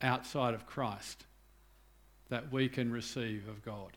outside 0.00 0.54
of 0.54 0.66
Christ 0.66 1.24
that 2.28 2.52
we 2.52 2.68
can 2.68 2.92
receive 2.92 3.48
of 3.48 3.64
God. 3.64 3.96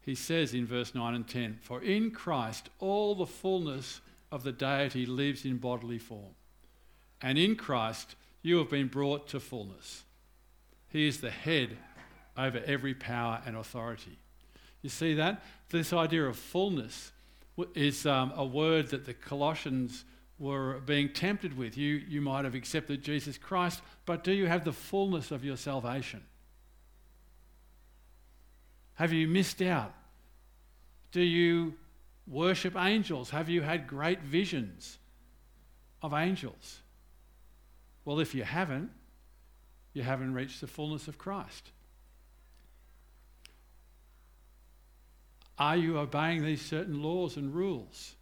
He 0.00 0.14
says 0.14 0.52
in 0.52 0.66
verse 0.66 0.94
9 0.94 1.14
and 1.14 1.28
10 1.28 1.58
For 1.62 1.80
in 1.80 2.10
Christ 2.10 2.68
all 2.78 3.14
the 3.14 3.26
fullness 3.26 4.00
of 4.32 4.42
the 4.42 4.50
deity 4.50 5.06
lives 5.06 5.44
in 5.44 5.58
bodily 5.58 5.98
form. 5.98 6.34
And 7.20 7.38
in 7.38 7.54
Christ, 7.54 8.16
you 8.42 8.58
have 8.58 8.70
been 8.70 8.88
brought 8.88 9.28
to 9.28 9.38
fullness. 9.38 10.02
He 10.88 11.06
is 11.06 11.20
the 11.20 11.30
head 11.30 11.76
over 12.36 12.60
every 12.66 12.94
power 12.94 13.40
and 13.46 13.56
authority. 13.56 14.18
You 14.80 14.90
see 14.90 15.14
that? 15.14 15.44
This 15.68 15.92
idea 15.92 16.24
of 16.24 16.36
fullness 16.36 17.12
is 17.74 18.06
um, 18.06 18.32
a 18.34 18.44
word 18.44 18.88
that 18.88 19.04
the 19.04 19.14
Colossians 19.14 20.04
were 20.38 20.80
being 20.80 21.10
tempted 21.10 21.56
with. 21.56 21.76
You, 21.76 22.02
you 22.08 22.20
might 22.20 22.44
have 22.44 22.54
accepted 22.54 23.04
Jesus 23.04 23.38
Christ, 23.38 23.82
but 24.06 24.24
do 24.24 24.32
you 24.32 24.46
have 24.46 24.64
the 24.64 24.72
fullness 24.72 25.30
of 25.30 25.44
your 25.44 25.56
salvation? 25.56 26.22
Have 28.94 29.12
you 29.12 29.28
missed 29.28 29.62
out? 29.62 29.94
Do 31.12 31.20
you 31.20 31.74
worship 32.26 32.76
angels? 32.76 33.30
Have 33.30 33.48
you 33.48 33.62
had 33.62 33.86
great 33.86 34.20
visions 34.22 34.98
of 36.02 36.12
angels? 36.12 36.80
Well, 38.04 38.20
if 38.20 38.34
you 38.34 38.42
haven't, 38.42 38.90
you 39.92 40.02
haven't 40.02 40.34
reached 40.34 40.60
the 40.60 40.66
fullness 40.66 41.08
of 41.08 41.18
Christ. 41.18 41.70
Are 45.58 45.76
you 45.76 45.98
obeying 45.98 46.44
these 46.44 46.62
certain 46.62 47.02
laws 47.02 47.36
and 47.36 47.54
rules? 47.54 48.14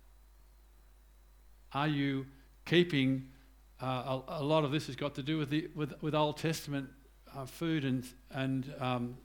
Are 1.72 1.88
you 1.88 2.26
keeping, 2.66 3.28
uh, 3.80 4.20
a, 4.28 4.40
a, 4.40 4.44
lot 4.44 4.64
of 4.64 4.72
this 4.72 4.88
has 4.88 4.96
got 4.96 5.14
to 5.14 5.22
do 5.22 5.38
with, 5.38 5.48
the, 5.48 5.68
with, 5.74 5.94
with 6.02 6.14
Old 6.14 6.36
Testament 6.36 6.90
uh, 7.34 7.46
food 7.46 7.84
and, 7.84 8.04
and 8.32 8.74
um, 8.80 9.16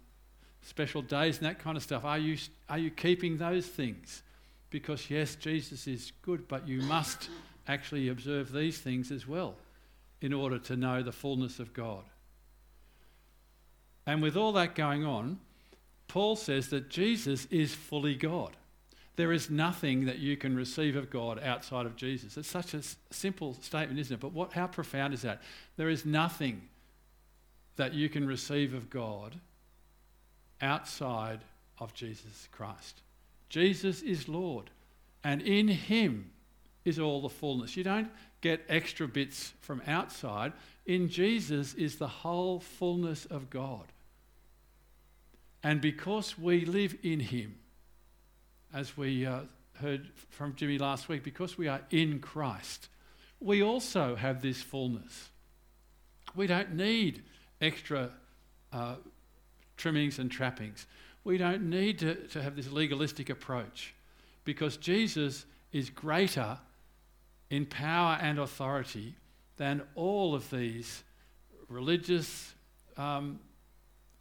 special 0.62 1.02
days 1.02 1.38
and 1.38 1.46
that 1.46 1.60
kind 1.60 1.76
of 1.78 1.84
stuff, 1.84 2.06
are 2.06 2.18
you, 2.18 2.38
are 2.70 2.78
you 2.78 2.92
keeping 2.92 3.38
those 3.38 3.66
things? 3.66 4.22
Because, 4.76 5.10
yes, 5.10 5.36
Jesus 5.36 5.88
is 5.88 6.12
good, 6.22 6.50
but 6.50 6.68
you 6.68 6.82
must 6.82 7.30
actually 7.70 8.10
observe 8.10 8.52
these 8.52 8.78
things 8.78 9.10
as 9.10 9.26
well 9.26 9.56
in 10.20 10.34
order 10.34 10.60
to 10.60 10.76
know 10.76 11.02
the 11.02 11.14
fullness 11.14 11.60
of 11.60 11.72
God. 11.72 12.04
And 14.06 14.22
with 14.22 14.36
all 14.36 14.52
that 14.52 14.76
going 14.76 15.06
on, 15.06 15.40
Paul 16.10 16.36
says 16.36 16.68
that 16.72 16.90
Jesus 16.90 17.48
is 17.50 17.74
fully 17.74 18.16
God. 18.16 18.58
There 19.16 19.32
is 19.32 19.50
nothing 19.50 20.08
that 20.08 20.20
you 20.20 20.36
can 20.36 20.58
receive 20.58 20.98
of 20.98 21.10
God 21.10 21.42
outside 21.42 21.86
of 21.86 21.96
Jesus. 21.96 22.36
It's 22.36 22.50
such 22.50 22.74
a 22.74 22.82
simple 23.12 23.54
statement, 23.62 23.98
isn't 23.98 24.16
it? 24.16 24.20
But 24.20 24.34
what, 24.34 24.52
how 24.52 24.68
profound 24.68 25.14
is 25.14 25.22
that? 25.22 25.42
There 25.78 25.88
is 25.88 26.06
nothing 26.06 26.64
that 27.78 27.94
you 27.94 28.10
can 28.10 28.28
receive 28.28 28.74
of 28.74 28.90
God 28.90 29.40
outside 30.62 31.40
of 31.80 31.94
Jesus 31.94 32.50
Christ. 32.52 33.04
Jesus 33.56 34.02
is 34.02 34.28
Lord, 34.28 34.70
and 35.24 35.42
in 35.42 35.70
Him 35.70 36.30
is 36.84 37.00
all 37.00 37.22
the 37.22 37.30
fullness. 37.30 37.78
You 37.78 37.86
don't 37.86 38.12
get 38.42 38.66
extra 38.68 39.08
bits 39.08 39.54
from 39.62 39.82
outside. 39.88 40.52
In 40.86 41.08
Jesus 41.08 41.74
is 41.74 41.96
the 41.96 42.10
whole 42.10 42.60
fullness 42.60 43.24
of 43.24 43.50
God. 43.50 43.86
And 45.64 45.80
because 45.80 46.38
we 46.38 46.66
live 46.66 46.98
in 47.02 47.22
Him, 47.22 47.56
as 48.74 48.98
we 48.98 49.26
uh, 49.26 49.44
heard 49.76 50.10
from 50.32 50.54
Jimmy 50.56 50.78
last 50.78 51.08
week, 51.08 51.24
because 51.24 51.58
we 51.58 51.70
are 51.70 51.80
in 51.92 52.20
Christ, 52.20 52.90
we 53.40 53.64
also 53.64 54.18
have 54.18 54.42
this 54.42 54.62
fullness. 54.62 55.30
We 56.36 56.48
don't 56.48 56.74
need 56.74 57.24
extra 57.62 58.10
uh, 58.74 58.96
trimmings 59.78 60.20
and 60.20 60.30
trappings. 60.30 60.88
We 61.26 61.38
don't 61.38 61.70
need 61.70 62.00
to, 62.00 62.16
to 62.28 62.42
have 62.42 62.56
this 62.56 62.72
legalistic 62.72 63.30
approach 63.30 63.94
because 64.46 64.78
Jesus 64.78 65.46
is 65.74 65.90
greater 65.90 66.60
in 67.50 67.66
power 67.66 68.18
and 68.22 68.40
authority 68.40 69.16
than 69.58 69.82
all 69.96 70.36
of 70.36 70.50
these 70.52 71.04
religious 71.68 72.54
um, 72.96 73.40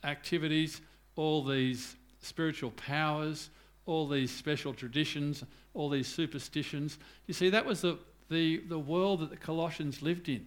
activities, 0.02 0.80
all 1.14 1.44
these 1.44 1.94
spiritual 2.20 2.70
powers, 2.70 3.50
all 3.86 4.08
these 4.08 4.30
special 4.30 4.72
traditions, 4.72 5.44
all 5.74 5.90
these 5.90 6.08
superstitions. 6.08 6.98
You 7.26 7.34
see, 7.34 7.50
that 7.50 7.66
was 7.66 7.82
the, 7.82 7.98
the, 8.30 8.62
the 8.68 8.78
world 8.78 9.20
that 9.20 9.30
the 9.30 9.36
Colossians 9.36 10.00
lived 10.00 10.30
in. 10.30 10.46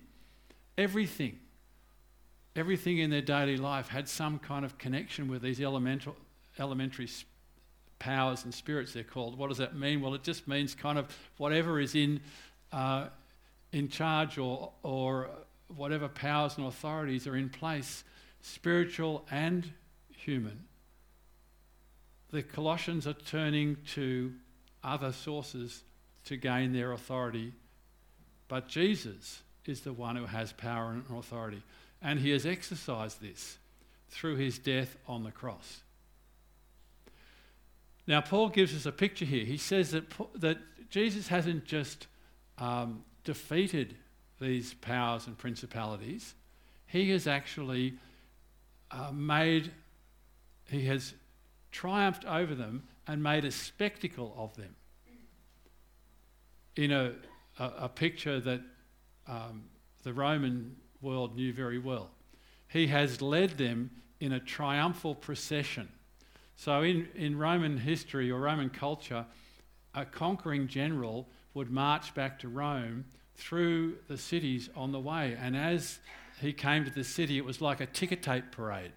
Everything, 0.76 1.38
everything 2.56 2.98
in 2.98 3.12
their 3.12 3.22
daily 3.22 3.58
life 3.58 3.90
had 3.90 4.10
some 4.10 4.40
kind 4.40 4.66
of 4.66 4.80
connection 4.80 5.28
with 5.28 5.44
these 5.44 5.62
elemental, 5.62 6.16
elementary 6.60 7.10
powers 8.00 8.44
and 8.44 8.54
spirits, 8.54 8.94
they're 8.94 9.04
called. 9.04 9.38
What 9.38 9.50
does 9.50 9.58
that 9.58 9.76
mean? 9.76 10.02
Well, 10.02 10.14
it 10.14 10.24
just 10.24 10.48
means 10.48 10.76
kind 10.76 10.98
of 10.98 11.08
whatever 11.38 11.80
is 11.80 11.96
in, 11.96 12.20
uh, 12.72 13.08
in 13.72 13.90
charge 13.90 14.38
or, 14.38 14.72
or 14.84 15.30
whatever 15.76 16.08
powers 16.08 16.58
and 16.58 16.68
authorities 16.68 17.28
are 17.28 17.36
in 17.36 17.50
place, 17.50 18.04
spiritual 18.42 19.26
and 19.32 19.72
human 20.10 20.68
the 22.32 22.44
Colossians 22.44 23.08
are 23.08 23.14
turning 23.14 23.78
to 23.94 24.34
other 24.84 25.12
sources 25.12 25.84
to 26.26 26.36
gain 26.36 26.74
their 26.74 26.92
authority, 26.92 27.54
but 28.48 28.68
Jesus 28.68 29.42
is 29.66 29.82
the 29.82 29.94
one 29.94 30.16
who 30.16 30.26
has 30.26 30.54
power 30.54 30.92
and 30.92 31.18
authority. 31.18 31.62
And 32.02 32.20
he 32.20 32.32
has 32.32 32.46
exercised 32.46 33.22
this 33.22 33.58
through 34.10 34.36
his 34.36 34.60
death 34.60 34.98
on 35.08 35.24
the 35.24 35.32
cross. 35.32 35.82
Now, 38.08 38.22
Paul 38.22 38.50
gives 38.50 38.74
us 38.74 38.86
a 38.86 38.92
picture 38.92 39.26
here. 39.26 39.44
He 39.44 39.58
says 39.58 39.92
that, 39.92 40.06
that 40.36 40.58
Jesus 40.90 41.28
hasn't 41.28 41.66
just 41.66 42.08
um, 42.58 43.04
defeated 43.24 43.96
these 44.40 44.74
powers 44.76 45.28
and 45.28 45.38
principalities, 45.38 46.36
he 46.86 47.10
has 47.12 47.28
actually 47.28 47.96
uh, 48.92 49.12
made, 49.12 49.72
he 50.70 50.86
has 50.86 51.14
triumphed 51.72 52.24
over 52.26 52.56
them 52.56 52.84
and 53.08 53.22
made 53.22 53.46
a 53.46 53.52
spectacle 53.52 54.34
of 54.38 54.56
them 54.56 54.76
in 56.76 56.92
a, 56.92 57.14
a, 57.60 57.72
a 57.80 57.90
picture 57.90 58.40
that 58.40 58.62
um, 59.28 59.64
the 60.04 60.14
Roman 60.14 60.76
world 61.02 61.36
knew 61.36 61.52
very 61.52 61.80
well. 61.80 62.12
He 62.70 62.88
has 62.88 63.22
led 63.22 63.58
them 63.58 63.92
in 64.20 64.34
a 64.34 64.40
triumphal 64.40 65.16
procession. 65.16 65.90
So, 66.58 66.82
in, 66.82 67.08
in 67.16 67.38
Roman 67.38 67.78
history 67.78 68.32
or 68.32 68.40
Roman 68.40 68.72
culture, 68.72 69.26
a 69.94 70.06
conquering 70.06 70.68
general 70.68 71.28
would 71.54 71.70
march 71.70 72.14
back 72.16 72.40
to 72.40 72.50
Rome 72.50 73.06
through 73.36 73.98
the 74.08 74.18
cities 74.18 74.70
on 74.76 74.92
the 74.92 75.00
way. 75.00 75.38
And 75.40 75.56
as 75.56 76.00
he 76.42 76.52
came 76.54 76.84
to 76.84 76.92
the 76.92 77.04
city, 77.04 77.38
it 77.38 77.46
was 77.46 77.62
like 77.62 77.80
a 77.80 77.86
ticker 77.86 78.16
tape 78.16 78.52
parade. 78.52 78.92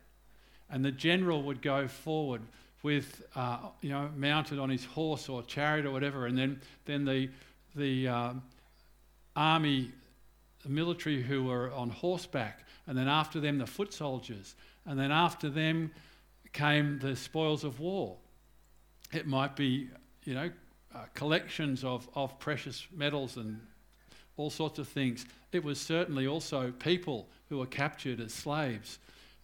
And 0.70 0.82
the 0.82 0.90
general 0.90 1.42
would 1.42 1.60
go 1.60 1.86
forward 1.86 2.40
with, 2.82 3.22
uh, 3.36 3.58
you 3.82 3.90
know, 3.90 4.08
mounted 4.16 4.58
on 4.58 4.70
his 4.70 4.86
horse 4.86 5.28
or 5.28 5.42
chariot 5.42 5.84
or 5.84 5.90
whatever, 5.90 6.26
and 6.26 6.38
then, 6.38 6.60
then 6.86 7.04
the, 7.04 7.28
the 7.76 8.08
uh, 8.08 8.32
army, 9.36 9.90
the 10.62 10.70
military 10.70 11.22
who 11.22 11.44
were 11.44 11.70
on 11.72 11.90
horseback, 11.90 12.64
and 12.86 12.96
then 12.96 13.06
after 13.06 13.38
them 13.38 13.58
the 13.58 13.66
foot 13.66 13.92
soldiers, 13.92 14.54
and 14.86 14.98
then 14.98 15.12
after 15.12 15.50
them 15.50 15.90
came 16.52 16.98
the 16.98 17.16
spoils 17.16 17.64
of 17.64 17.80
war. 17.80 18.16
It 19.12 19.26
might 19.26 19.56
be, 19.56 19.88
you 20.24 20.34
know, 20.34 20.50
uh, 20.94 21.04
collections 21.14 21.84
of, 21.84 22.08
of 22.14 22.38
precious 22.38 22.86
metals 22.94 23.36
and 23.36 23.60
all 24.36 24.50
sorts 24.50 24.78
of 24.78 24.88
things. 24.88 25.26
It 25.52 25.62
was 25.62 25.80
certainly 25.80 26.26
also 26.26 26.72
people 26.72 27.28
who 27.48 27.58
were 27.58 27.66
captured 27.66 28.20
as 28.20 28.32
slaves, 28.32 28.98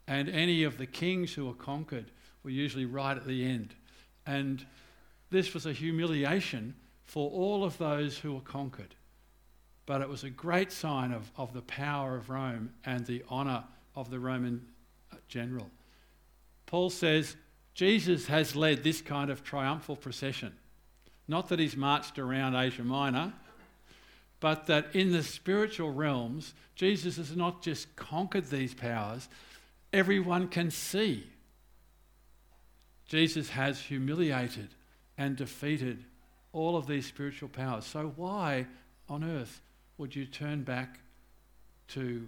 and 0.06 0.28
any 0.28 0.62
of 0.62 0.78
the 0.78 0.86
kings 0.86 1.34
who 1.34 1.46
were 1.46 1.54
conquered 1.54 2.10
were 2.42 2.50
usually 2.50 2.86
right 2.86 3.16
at 3.16 3.26
the 3.26 3.44
end. 3.44 3.74
And 4.26 4.64
this 5.30 5.52
was 5.52 5.66
a 5.66 5.72
humiliation 5.72 6.74
for 7.04 7.30
all 7.30 7.64
of 7.64 7.78
those 7.78 8.18
who 8.18 8.34
were 8.34 8.40
conquered. 8.40 8.94
But 9.84 10.00
it 10.00 10.08
was 10.08 10.24
a 10.24 10.30
great 10.30 10.72
sign 10.72 11.12
of, 11.12 11.30
of 11.36 11.52
the 11.52 11.62
power 11.62 12.16
of 12.16 12.30
Rome 12.30 12.70
and 12.84 13.06
the 13.06 13.22
honour 13.30 13.64
of 13.94 14.10
the 14.10 14.18
Roman 14.18 14.66
uh, 15.12 15.16
general. 15.28 15.70
Paul 16.66 16.90
says 16.90 17.36
Jesus 17.74 18.26
has 18.26 18.56
led 18.56 18.82
this 18.82 19.00
kind 19.00 19.30
of 19.30 19.44
triumphal 19.44 19.96
procession. 19.96 20.52
Not 21.28 21.48
that 21.48 21.58
he's 21.58 21.76
marched 21.76 22.18
around 22.18 22.54
Asia 22.54 22.84
Minor, 22.84 23.32
but 24.40 24.66
that 24.66 24.94
in 24.94 25.12
the 25.12 25.22
spiritual 25.22 25.92
realms, 25.92 26.54
Jesus 26.74 27.16
has 27.16 27.34
not 27.36 27.62
just 27.62 27.94
conquered 27.96 28.46
these 28.46 28.74
powers, 28.74 29.28
everyone 29.92 30.48
can 30.48 30.70
see 30.70 31.26
Jesus 33.06 33.50
has 33.50 33.80
humiliated 33.80 34.68
and 35.16 35.36
defeated 35.36 36.04
all 36.52 36.76
of 36.76 36.86
these 36.86 37.06
spiritual 37.06 37.48
powers. 37.48 37.84
So, 37.84 38.12
why 38.16 38.66
on 39.08 39.22
earth 39.22 39.60
would 39.98 40.14
you 40.14 40.26
turn 40.26 40.62
back 40.62 40.98
to 41.88 42.26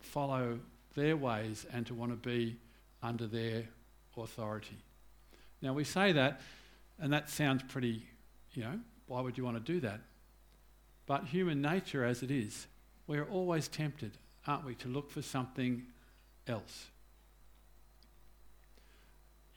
follow 0.00 0.58
their 0.94 1.16
ways 1.16 1.66
and 1.72 1.86
to 1.86 1.94
want 1.94 2.10
to 2.10 2.28
be 2.28 2.56
under 3.02 3.26
their 3.26 3.64
authority? 4.16 4.78
Now, 5.62 5.72
we 5.72 5.84
say 5.84 6.12
that, 6.12 6.40
and 6.98 7.12
that 7.12 7.30
sounds 7.30 7.62
pretty, 7.64 8.04
you 8.52 8.62
know, 8.62 8.78
why 9.06 9.20
would 9.20 9.38
you 9.38 9.44
want 9.44 9.56
to 9.56 9.72
do 9.72 9.80
that? 9.80 10.00
But 11.06 11.24
human 11.26 11.62
nature 11.62 12.04
as 12.04 12.22
it 12.22 12.30
is, 12.30 12.66
we're 13.06 13.24
always 13.24 13.68
tempted, 13.68 14.18
aren't 14.46 14.64
we, 14.64 14.74
to 14.76 14.88
look 14.88 15.10
for 15.10 15.22
something 15.22 15.84
else 16.46 16.88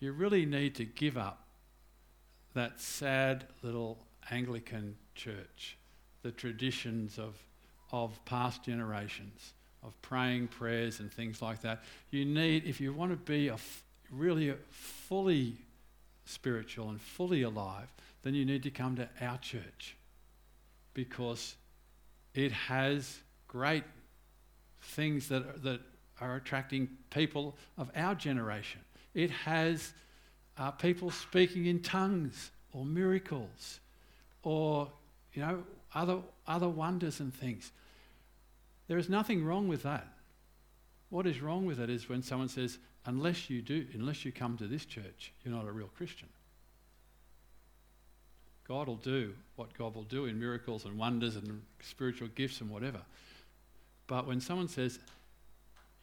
you 0.02 0.12
really 0.12 0.46
need 0.48 0.76
to 0.76 0.84
give 0.84 1.16
up 1.16 1.46
that 2.56 2.82
sad 2.82 3.46
little 3.62 4.00
Anglican 4.32 4.98
church, 5.16 5.78
the 6.24 6.32
traditions 6.32 7.18
of, 7.20 7.36
of 7.92 8.20
past 8.26 8.64
generations, 8.64 9.54
of 9.84 10.00
praying 10.02 10.48
prayers 10.48 11.00
and 11.00 11.12
things 11.12 11.42
like 11.42 11.62
that. 11.62 11.84
You 12.12 12.26
need, 12.26 12.66
if 12.66 12.80
you 12.80 12.94
want 12.94 13.12
to 13.12 13.18
be 13.18 13.48
a 13.48 13.54
f- 13.54 13.84
really 14.12 14.50
a 14.50 14.56
fully 14.70 15.56
spiritual 16.26 16.90
and 16.90 17.02
fully 17.02 17.42
alive, 17.42 17.92
then 18.24 18.34
you 18.34 18.46
need 18.46 18.64
to 18.64 18.72
come 18.72 18.96
to 18.96 19.10
our 19.20 19.38
church 19.40 19.96
because 20.94 21.56
it 22.34 22.52
has 22.52 23.20
great 23.48 23.84
things 24.82 25.28
that 25.30 25.44
are, 25.44 25.60
that 25.60 25.82
are 26.20 26.36
attracting 26.36 26.90
people 27.10 27.56
of 27.78 27.90
our 27.96 28.16
generation. 28.16 28.82
It 29.14 29.32
has 29.32 29.94
uh, 30.58 30.72
people 30.72 31.12
speaking 31.12 31.66
in 31.66 31.82
tongues 31.82 32.52
or 32.74 32.86
miracles 32.86 33.80
or, 34.44 34.90
you 35.34 35.42
know, 35.42 35.64
other, 35.94 36.20
other 36.48 36.70
wonders 36.70 37.20
and 37.20 37.34
things. 37.34 37.72
There 38.92 39.00
is 39.00 39.08
nothing 39.08 39.46
wrong 39.46 39.70
with 39.70 39.84
that. 39.84 40.06
What 41.12 41.26
is 41.26 41.40
wrong 41.40 41.66
with 41.66 41.80
it 41.80 41.90
is 41.90 42.10
when 42.10 42.22
someone 42.22 42.50
says, 42.50 42.78
unless 43.06 43.50
you 43.50 43.62
do, 43.62 43.88
unless 43.94 44.26
you 44.26 44.34
come 44.34 44.58
to 44.58 44.68
this 44.68 44.84
church, 44.84 45.32
you're 45.46 45.56
not 45.56 45.66
a 45.66 45.72
real 45.72 45.88
Christian. 45.96 46.28
God 48.68 48.90
will 48.90 48.98
do 48.98 49.34
what 49.56 49.74
God 49.78 49.96
will 49.96 50.04
do 50.04 50.26
in 50.26 50.38
miracles 50.38 50.84
and 50.84 50.98
wonders 50.98 51.38
and 51.38 51.62
spiritual 51.82 52.28
gifts 52.36 52.60
and 52.60 52.70
whatever. 52.70 53.00
But 54.08 54.28
when 54.28 54.42
someone 54.42 54.68
says, 54.68 55.00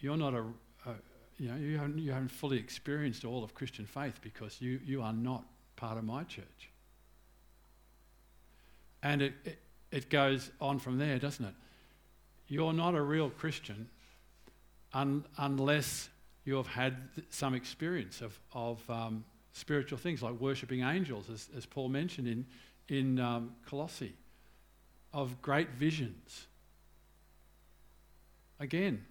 you're 0.01 0.17
not 0.17 0.33
a, 0.33 0.45
a 0.87 0.95
you 1.37 1.51
know, 1.51 1.57
you 1.57 1.77
haven't, 1.77 1.99
you 1.99 2.13
haven't 2.13 2.31
fully 2.31 2.57
experienced 2.57 3.23
all 3.23 3.45
of 3.45 3.53
Christian 3.53 3.85
faith 3.85 4.19
because 4.23 4.63
you, 4.63 4.81
you 4.83 5.03
are 5.03 5.13
not 5.13 5.45
part 5.77 5.99
of 5.99 6.05
my 6.05 6.25
church. 6.25 6.71
And 9.03 9.21
it, 9.21 9.35
it, 9.45 9.59
it 9.93 10.09
goes 10.09 10.51
on 10.59 10.79
from 10.79 10.97
there, 10.97 11.19
doesn't 11.19 11.45
it? 11.45 11.55
You're 12.49 12.73
not 12.73 12.95
a 12.95 13.03
real 13.03 13.31
Christian 13.31 13.89
un, 14.93 15.25
unless 15.37 16.09
you 16.45 16.57
have 16.57 16.67
had 16.67 16.97
some 17.31 17.55
experience 17.55 18.21
of, 18.21 18.39
of 18.53 18.79
um, 18.89 19.25
spiritual 19.53 19.99
things 19.99 20.23
like 20.23 20.41
worshipping 20.41 20.83
angels, 20.83 21.29
as, 21.31 21.49
as 21.57 21.67
Paul 21.67 21.89
mentioned 21.89 22.27
in, 22.29 22.47
in 22.89 23.21
um, 23.21 23.55
Colossae, 23.67 24.15
of 25.13 25.41
great 25.43 25.71
visions. 25.71 26.47
Again, 28.61 29.05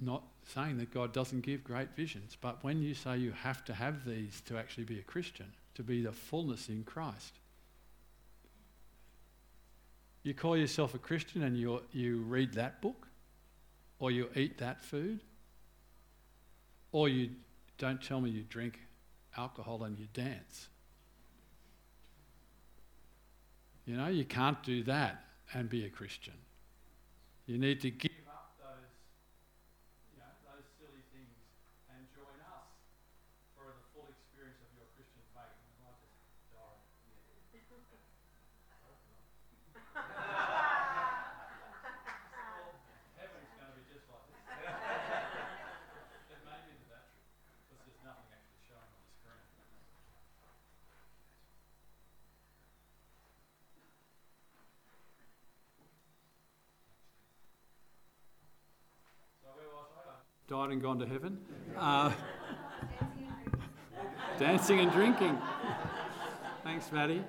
not 0.00 0.22
saying 0.54 0.78
that 0.78 0.92
God 0.92 1.12
doesn't 1.12 1.42
give 1.42 1.62
great 1.62 1.90
visions, 1.94 2.36
but 2.40 2.62
when 2.64 2.82
you 2.82 2.94
say 2.94 3.18
you 3.18 3.32
have 3.32 3.64
to 3.66 3.74
have 3.74 4.04
these 4.04 4.42
to 4.46 4.58
actually 4.58 4.84
be 4.84 4.98
a 4.98 5.02
Christian, 5.02 5.46
to 5.74 5.82
be 5.82 6.02
the 6.02 6.12
fullness 6.12 6.68
in 6.68 6.82
Christ, 6.84 7.38
you 10.22 10.34
call 10.34 10.56
yourself 10.56 10.94
a 10.94 10.98
Christian 10.98 11.42
and 11.42 11.56
you, 11.56 11.82
you 11.92 12.18
read 12.22 12.54
that 12.54 12.82
book, 12.82 13.06
or 13.98 14.10
you 14.10 14.28
eat 14.34 14.58
that 14.58 14.82
food, 14.82 15.20
or 16.92 17.08
you 17.08 17.30
don't 17.78 18.02
tell 18.02 18.20
me 18.20 18.30
you 18.30 18.42
drink 18.42 18.78
alcohol 19.36 19.84
and 19.84 19.98
you 19.98 20.06
dance. 20.12 20.68
You 23.86 23.96
know, 23.96 24.08
you 24.08 24.24
can't 24.24 24.62
do 24.62 24.82
that 24.84 25.24
and 25.54 25.68
be 25.68 25.84
a 25.84 25.88
Christian. 25.88 26.34
You 27.46 27.58
need 27.58 27.80
to 27.80 27.90
give 27.90 28.12
died 60.50 60.70
and 60.70 60.82
gone 60.82 60.98
to 60.98 61.06
heaven. 61.06 61.38
Uh, 61.78 62.12
dancing 64.36 64.80
and 64.80 64.90
drinking. 64.90 65.38
Thanks, 66.64 66.90
Maddie. 66.90 67.22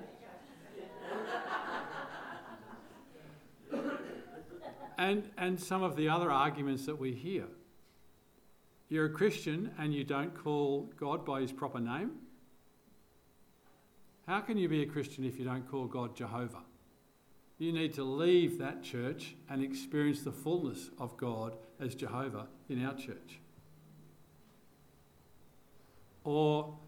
And, 4.98 5.30
and 5.38 5.60
some 5.60 5.84
of 5.84 5.94
the 5.94 6.08
other 6.08 6.32
arguments 6.32 6.84
that 6.86 6.98
we 6.98 7.12
hear. 7.12 7.44
You're 8.88 9.06
a 9.06 9.10
Christian 9.10 9.70
and 9.78 9.94
you 9.94 10.02
don't 10.02 10.34
call 10.34 10.90
God 10.98 11.24
by 11.24 11.42
his 11.42 11.52
proper 11.52 11.78
name? 11.78 12.10
How 14.26 14.40
can 14.40 14.58
you 14.58 14.68
be 14.68 14.82
a 14.82 14.86
Christian 14.86 15.24
if 15.24 15.38
you 15.38 15.44
don't 15.44 15.70
call 15.70 15.86
God 15.86 16.16
Jehovah? 16.16 16.64
You 17.58 17.72
need 17.72 17.94
to 17.94 18.02
leave 18.02 18.58
that 18.58 18.82
church 18.82 19.36
and 19.48 19.62
experience 19.62 20.22
the 20.22 20.32
fullness 20.32 20.90
of 20.98 21.16
God 21.16 21.56
as 21.82 21.94
Jehovah 21.94 22.46
in 22.68 22.84
our 22.84 22.94
church. 22.94 23.40
Or 26.24 26.78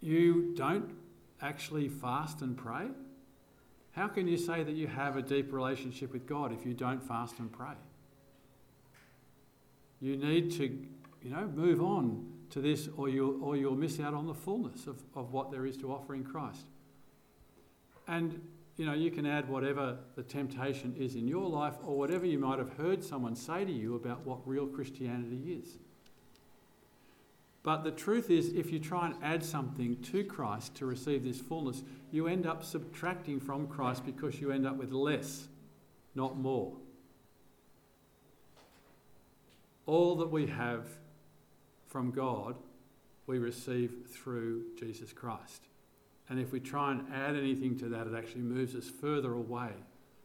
you 0.00 0.52
don't 0.56 0.90
actually 1.40 1.88
fast 1.88 2.42
and 2.42 2.56
pray? 2.56 2.88
How 3.92 4.08
can 4.08 4.28
you 4.28 4.36
say 4.36 4.62
that 4.62 4.74
you 4.74 4.86
have 4.86 5.16
a 5.16 5.22
deep 5.22 5.52
relationship 5.52 6.12
with 6.12 6.26
God 6.26 6.52
if 6.52 6.66
you 6.66 6.74
don't 6.74 7.02
fast 7.02 7.38
and 7.38 7.50
pray? 7.52 7.74
You 10.00 10.16
need 10.16 10.52
to, 10.52 10.64
you 11.22 11.30
know, 11.30 11.46
move 11.54 11.82
on 11.82 12.26
to 12.50 12.60
this 12.60 12.88
or 12.96 13.08
you'll, 13.08 13.42
or 13.44 13.56
you'll 13.56 13.76
miss 13.76 14.00
out 14.00 14.14
on 14.14 14.26
the 14.26 14.34
fullness 14.34 14.86
of, 14.86 15.02
of 15.14 15.32
what 15.32 15.50
there 15.50 15.66
is 15.66 15.76
to 15.78 15.92
offer 15.92 16.14
in 16.14 16.24
Christ. 16.24 16.66
And 18.08 18.40
you 18.76 18.86
know, 18.86 18.94
you 18.94 19.10
can 19.10 19.26
add 19.26 19.48
whatever 19.48 19.98
the 20.16 20.22
temptation 20.22 20.94
is 20.98 21.14
in 21.14 21.28
your 21.28 21.48
life 21.48 21.74
or 21.84 21.98
whatever 21.98 22.24
you 22.24 22.38
might 22.38 22.58
have 22.58 22.72
heard 22.74 23.04
someone 23.04 23.36
say 23.36 23.64
to 23.64 23.72
you 23.72 23.94
about 23.94 24.26
what 24.26 24.38
real 24.46 24.66
Christianity 24.66 25.60
is. 25.62 25.78
But 27.62 27.84
the 27.84 27.90
truth 27.90 28.30
is, 28.30 28.48
if 28.54 28.72
you 28.72 28.78
try 28.78 29.06
and 29.06 29.16
add 29.22 29.44
something 29.44 29.96
to 30.02 30.24
Christ 30.24 30.74
to 30.76 30.86
receive 30.86 31.24
this 31.24 31.40
fullness, 31.40 31.82
you 32.10 32.26
end 32.26 32.46
up 32.46 32.64
subtracting 32.64 33.38
from 33.38 33.66
Christ 33.66 34.06
because 34.06 34.40
you 34.40 34.50
end 34.50 34.66
up 34.66 34.76
with 34.76 34.92
less, 34.92 35.48
not 36.14 36.38
more. 36.38 36.72
All 39.84 40.16
that 40.16 40.30
we 40.30 40.46
have 40.46 40.86
from 41.86 42.12
God, 42.12 42.56
we 43.26 43.38
receive 43.38 44.06
through 44.08 44.64
Jesus 44.78 45.12
Christ. 45.12 45.64
And 46.30 46.38
if 46.38 46.52
we 46.52 46.60
try 46.60 46.92
and 46.92 47.04
add 47.12 47.36
anything 47.36 47.76
to 47.80 47.88
that, 47.88 48.06
it 48.06 48.14
actually 48.16 48.42
moves 48.42 48.76
us 48.76 48.88
further 48.88 49.34
away 49.34 49.70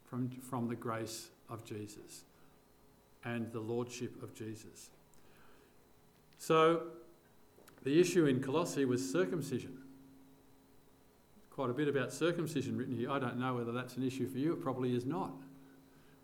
from, 0.08 0.30
from 0.30 0.68
the 0.68 0.76
grace 0.76 1.30
of 1.50 1.66
Jesus 1.66 2.24
and 3.26 3.52
the 3.52 3.60
lordship 3.60 4.22
of 4.22 4.36
Jesus. 4.36 4.92
So, 6.38 6.84
the 7.84 8.00
issue 8.00 8.28
in 8.28 8.40
Colossae 8.40 8.86
was 8.86 9.12
circumcision. 9.12 9.80
Quite 11.50 11.72
a 11.72 11.74
bit 11.74 11.88
about 11.88 12.14
circumcision 12.14 12.78
written 12.78 12.96
here. 12.96 13.10
I 13.10 13.18
don't 13.18 13.40
know 13.40 13.56
whether 13.56 13.72
that's 13.72 13.98
an 13.98 14.04
issue 14.06 14.30
for 14.30 14.38
you, 14.38 14.54
it 14.54 14.62
probably 14.62 14.96
is 14.96 15.06
not. 15.06 15.34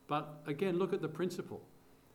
But 0.07 0.43
again, 0.45 0.77
look 0.77 0.93
at 0.93 1.01
the 1.01 1.07
principle. 1.07 1.61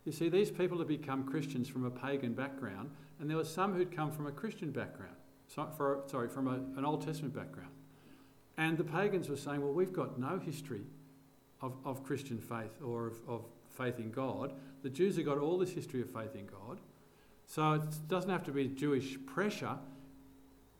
You 0.04 0.12
see, 0.12 0.28
these 0.28 0.52
people 0.52 0.78
had 0.78 0.86
become 0.86 1.24
Christians 1.24 1.68
from 1.68 1.84
a 1.84 1.90
pagan 1.90 2.32
background, 2.32 2.90
and 3.18 3.28
there 3.28 3.36
were 3.36 3.44
some 3.44 3.74
who'd 3.74 3.94
come 3.94 4.12
from 4.12 4.28
a 4.28 4.32
Christian 4.32 4.70
background 4.70 5.16
for, 5.48 6.02
sorry, 6.06 6.28
from 6.28 6.48
a, 6.48 6.78
an 6.78 6.84
Old 6.84 7.04
Testament 7.04 7.34
background. 7.34 7.70
And 8.58 8.78
the 8.78 8.84
pagans 8.84 9.28
were 9.28 9.36
saying, 9.36 9.60
well, 9.60 9.72
we've 9.72 9.92
got 9.92 10.18
no 10.18 10.38
history 10.38 10.82
of, 11.60 11.74
of 11.84 12.02
Christian 12.04 12.38
faith 12.38 12.80
or 12.84 13.08
of, 13.08 13.16
of 13.28 13.44
faith 13.76 13.98
in 13.98 14.10
God. 14.10 14.52
The 14.82 14.90
Jews 14.90 15.16
have 15.16 15.26
got 15.26 15.38
all 15.38 15.58
this 15.58 15.70
history 15.70 16.00
of 16.00 16.10
faith 16.10 16.34
in 16.34 16.46
God. 16.46 16.80
So 17.46 17.74
it 17.74 18.08
doesn't 18.08 18.30
have 18.30 18.44
to 18.44 18.52
be 18.52 18.68
Jewish 18.68 19.18
pressure. 19.26 19.76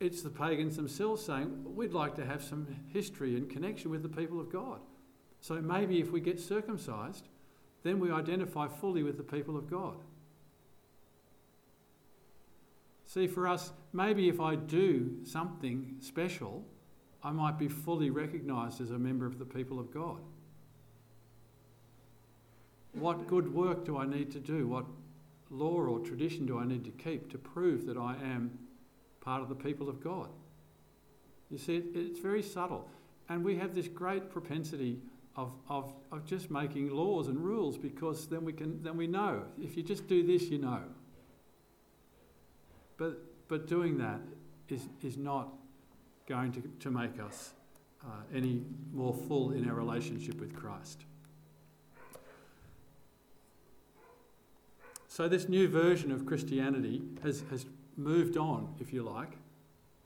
It's 0.00 0.22
the 0.22 0.31
pagans 0.31 0.76
themselves 0.76 1.24
saying, 1.24 1.64
we'd 1.74 1.92
like 1.92 2.14
to 2.16 2.26
have 2.26 2.42
some 2.42 2.66
history 2.92 3.37
and 3.37 3.48
connection 3.48 3.90
with 3.90 4.02
the 4.02 4.09
people 4.09 4.40
of 4.40 4.50
God. 4.50 4.81
So 5.40 5.55
maybe 5.61 6.00
if 6.00 6.11
we 6.11 6.20
get 6.20 6.40
circumcised, 6.40 7.29
then 7.83 8.00
we 8.00 8.11
identify 8.11 8.68
fully 8.68 9.02
with 9.02 9.16
the 9.16 9.22
people 9.22 9.57
of 9.57 9.70
God. 9.70 9.96
See, 13.06 13.26
for 13.28 13.46
us, 13.46 13.72
maybe 13.92 14.28
if 14.28 14.40
I 14.40 14.56
do 14.56 15.16
something 15.24 15.96
special, 16.00 16.64
I 17.22 17.30
might 17.30 17.58
be 17.58 17.68
fully 17.68 18.10
recognised 18.10 18.80
as 18.80 18.90
a 18.90 18.98
member 18.98 19.26
of 19.26 19.38
the 19.38 19.44
people 19.44 19.78
of 19.78 19.92
God. 19.92 20.20
What 22.92 23.26
good 23.26 23.52
work 23.52 23.84
do 23.84 23.96
I 23.96 24.06
need 24.06 24.30
to 24.32 24.40
do? 24.40 24.66
What 24.66 24.86
law 25.50 25.74
or 25.74 26.00
tradition 26.00 26.46
do 26.46 26.58
I 26.58 26.66
need 26.66 26.84
to 26.84 26.90
keep 26.90 27.30
to 27.30 27.38
prove 27.38 27.86
that 27.86 27.96
I 27.96 28.16
am 28.22 28.58
part 29.20 29.42
of 29.42 29.48
the 29.48 29.54
people 29.54 29.88
of 29.88 30.02
God? 30.02 30.28
You 31.50 31.58
see, 31.58 31.76
it's 31.94 32.18
very 32.18 32.42
subtle. 32.42 32.88
And 33.28 33.44
we 33.44 33.56
have 33.56 33.74
this 33.74 33.86
great 33.86 34.30
propensity 34.30 34.98
of, 35.36 35.52
of, 35.68 35.92
of 36.10 36.24
just 36.24 36.50
making 36.50 36.90
laws 36.90 37.28
and 37.28 37.38
rules 37.38 37.76
because 37.76 38.26
then 38.26 38.44
we, 38.44 38.52
can, 38.52 38.82
then 38.82 38.96
we 38.96 39.06
know. 39.06 39.42
If 39.60 39.76
you 39.76 39.82
just 39.82 40.08
do 40.08 40.26
this, 40.26 40.44
you 40.44 40.58
know. 40.58 40.82
But, 42.96 43.48
but 43.48 43.66
doing 43.66 43.98
that 43.98 44.20
is, 44.68 44.82
is 45.02 45.16
not 45.16 45.52
going 46.26 46.52
to, 46.52 46.62
to 46.80 46.90
make 46.90 47.20
us 47.20 47.52
uh, 48.04 48.09
any 48.35 48.62
more 48.92 49.14
full 49.14 49.52
in 49.52 49.68
our 49.68 49.74
relationship 49.74 50.40
with 50.40 50.54
Christ. 50.54 51.04
So, 55.09 55.28
this 55.28 55.48
new 55.48 55.66
version 55.66 56.12
of 56.12 56.26
Christianity 56.26 57.02
has, 57.22 57.42
has 57.50 57.64
moved 57.96 58.37
on, 58.37 58.74
if 58.78 58.92
you 58.92 59.02
like, 59.02 59.32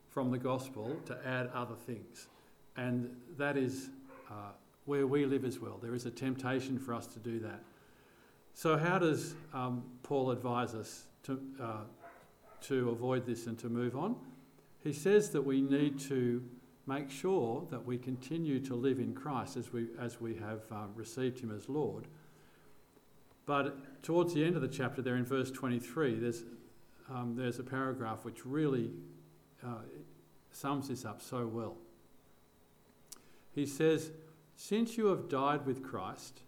from 0.08 0.30
the 0.30 0.38
gospel 0.38 0.96
to 1.06 1.18
add 1.26 1.50
other 1.52 1.74
things. 1.74 2.28
And 2.76 3.10
that 3.36 3.56
is 3.56 3.88
uh, 4.30 4.52
where 4.84 5.06
we 5.06 5.26
live 5.26 5.44
as 5.44 5.58
well. 5.58 5.78
There 5.82 5.94
is 5.94 6.06
a 6.06 6.10
temptation 6.10 6.78
for 6.78 6.94
us 6.94 7.08
to 7.08 7.18
do 7.18 7.40
that. 7.40 7.60
So, 8.54 8.76
how 8.78 8.98
does 8.98 9.34
um, 9.52 9.82
Paul 10.02 10.30
advise 10.30 10.74
us 10.74 11.06
to, 11.24 11.40
uh, 11.60 11.78
to 12.62 12.90
avoid 12.90 13.26
this 13.26 13.46
and 13.46 13.58
to 13.58 13.68
move 13.68 13.96
on? 13.96 14.16
He 14.82 14.92
says 14.92 15.30
that 15.30 15.42
we 15.42 15.60
need 15.60 15.98
to 16.00 16.42
make 16.86 17.10
sure 17.10 17.66
that 17.70 17.84
we 17.84 17.98
continue 17.98 18.58
to 18.60 18.74
live 18.74 18.98
in 18.98 19.14
Christ 19.14 19.56
as 19.56 19.72
we, 19.72 19.88
as 19.98 20.20
we 20.20 20.34
have 20.36 20.62
uh, 20.72 20.86
received 20.94 21.40
Him 21.40 21.54
as 21.54 21.68
Lord. 21.68 22.06
But 23.46 24.02
towards 24.02 24.34
the 24.34 24.44
end 24.44 24.56
of 24.56 24.62
the 24.62 24.68
chapter, 24.68 25.02
there 25.02 25.16
in 25.16 25.24
verse 25.24 25.50
23, 25.50 26.18
there's, 26.18 26.44
um, 27.12 27.34
there's 27.36 27.58
a 27.58 27.64
paragraph 27.64 28.24
which 28.24 28.46
really 28.46 28.90
uh, 29.64 29.82
sums 30.52 30.88
this 30.88 31.04
up 31.04 31.20
so 31.20 31.46
well. 31.46 31.76
He 33.52 33.66
says, 33.66 34.10
Since 34.56 34.96
you 34.96 35.06
have 35.06 35.28
died 35.28 35.66
with 35.66 35.82
Christ 35.82 36.40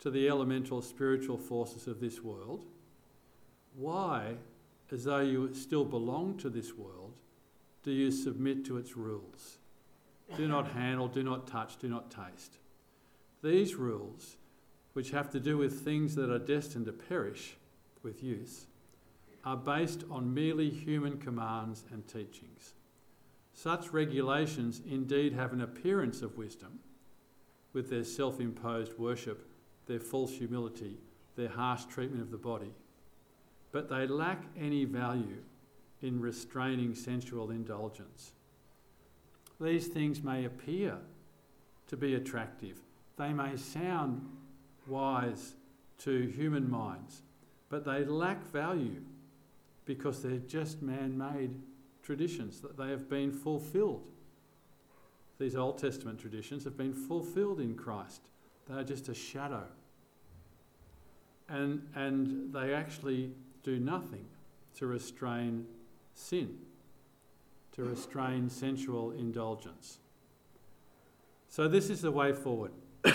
to 0.00 0.10
the 0.10 0.28
elemental 0.28 0.82
spiritual 0.82 1.38
forces 1.38 1.86
of 1.86 2.00
this 2.00 2.22
world, 2.22 2.64
why, 3.74 4.34
as 4.92 5.04
though 5.04 5.20
you 5.20 5.52
still 5.54 5.84
belong 5.84 6.36
to 6.36 6.50
this 6.50 6.74
world, 6.74 7.14
do 7.82 7.90
you 7.90 8.10
submit 8.10 8.64
to 8.66 8.76
its 8.76 8.96
rules? 8.96 9.58
Do 10.36 10.46
not 10.46 10.68
handle, 10.68 11.08
do 11.08 11.22
not 11.22 11.46
touch, 11.46 11.78
do 11.78 11.88
not 11.88 12.10
taste. 12.10 12.58
These 13.42 13.74
rules, 13.74 14.36
which 14.92 15.10
have 15.10 15.30
to 15.30 15.40
do 15.40 15.56
with 15.56 15.80
things 15.80 16.14
that 16.14 16.30
are 16.30 16.38
destined 16.38 16.86
to 16.86 16.92
perish 16.92 17.56
with 18.02 18.22
use, 18.22 18.66
are 19.44 19.56
based 19.56 20.04
on 20.10 20.32
merely 20.32 20.70
human 20.70 21.18
commands 21.18 21.84
and 21.90 22.06
teachings. 22.06 22.74
Such 23.54 23.92
regulations 23.92 24.80
indeed 24.88 25.32
have 25.32 25.52
an 25.52 25.60
appearance 25.60 26.22
of 26.22 26.36
wisdom, 26.36 26.78
with 27.72 27.90
their 27.90 28.04
self 28.04 28.40
imposed 28.40 28.98
worship, 28.98 29.48
their 29.86 30.00
false 30.00 30.32
humility, 30.32 30.98
their 31.36 31.48
harsh 31.48 31.84
treatment 31.86 32.22
of 32.22 32.30
the 32.30 32.36
body, 32.36 32.72
but 33.72 33.88
they 33.88 34.06
lack 34.06 34.44
any 34.58 34.84
value 34.84 35.42
in 36.02 36.20
restraining 36.20 36.94
sensual 36.94 37.50
indulgence. 37.50 38.32
These 39.60 39.88
things 39.88 40.22
may 40.22 40.44
appear 40.44 40.98
to 41.88 41.96
be 41.96 42.14
attractive, 42.14 42.80
they 43.16 43.32
may 43.32 43.56
sound 43.56 44.26
wise 44.86 45.54
to 45.98 46.26
human 46.28 46.70
minds, 46.70 47.22
but 47.68 47.84
they 47.84 48.04
lack 48.04 48.44
value 48.50 49.02
because 49.84 50.22
they're 50.22 50.38
just 50.38 50.82
man 50.82 51.16
made 51.16 51.54
traditions, 52.02 52.60
that 52.60 52.76
they 52.76 52.88
have 52.88 53.08
been 53.08 53.32
fulfilled. 53.32 54.08
These 55.38 55.56
Old 55.56 55.78
Testament 55.78 56.18
traditions 56.18 56.64
have 56.64 56.76
been 56.76 56.92
fulfilled 56.92 57.60
in 57.60 57.74
Christ. 57.74 58.22
They 58.68 58.74
are 58.74 58.84
just 58.84 59.08
a 59.08 59.14
shadow. 59.14 59.64
And, 61.48 61.86
and 61.94 62.52
they 62.52 62.74
actually 62.74 63.32
do 63.62 63.78
nothing 63.78 64.26
to 64.78 64.86
restrain 64.86 65.66
sin, 66.14 66.58
to 67.72 67.84
restrain 67.84 68.48
sensual 68.50 69.10
indulgence. 69.12 69.98
So, 71.48 71.68
this 71.68 71.90
is 71.90 72.00
the 72.00 72.10
way 72.10 72.32
forward. 72.32 72.72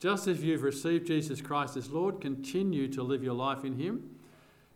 Just 0.00 0.28
as 0.28 0.42
you've 0.42 0.62
received 0.62 1.06
Jesus 1.06 1.40
Christ 1.40 1.76
as 1.76 1.90
Lord, 1.90 2.20
continue 2.20 2.88
to 2.88 3.02
live 3.02 3.22
your 3.22 3.34
life 3.34 3.64
in 3.64 3.78
Him, 3.78 4.10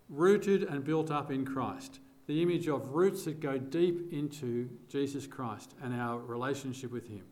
rooted 0.09 0.63
and 0.65 0.85
built 0.85 1.11
up 1.11 1.31
in 1.31 1.45
Christ. 1.45 2.01
The 2.27 2.43
image 2.43 2.69
of 2.69 2.91
roots 2.91 3.25
that 3.25 3.41
go 3.41 3.59
deep 3.59 4.13
into 4.13 4.69
Jesus 4.89 5.27
Christ 5.27 5.75
and 5.83 5.95
our 5.95 6.19
relationship 6.19 6.93
with 6.93 7.09
Him. 7.09 7.23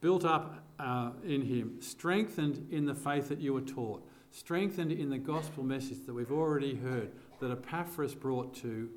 Built 0.00 0.24
up 0.24 0.64
uh, 0.78 1.10
in 1.24 1.42
Him, 1.42 1.76
strengthened 1.80 2.68
in 2.70 2.86
the 2.86 2.94
faith 2.94 3.28
that 3.28 3.40
you 3.40 3.52
were 3.52 3.60
taught, 3.60 4.07
strengthened 4.30 4.92
in 4.92 5.10
the 5.10 5.18
gospel 5.18 5.64
message 5.64 6.06
that 6.06 6.14
we've 6.14 6.32
already 6.32 6.74
heard, 6.74 7.10
that 7.40 7.50
Epaphras 7.50 8.14
brought 8.14 8.54
to 8.56 8.88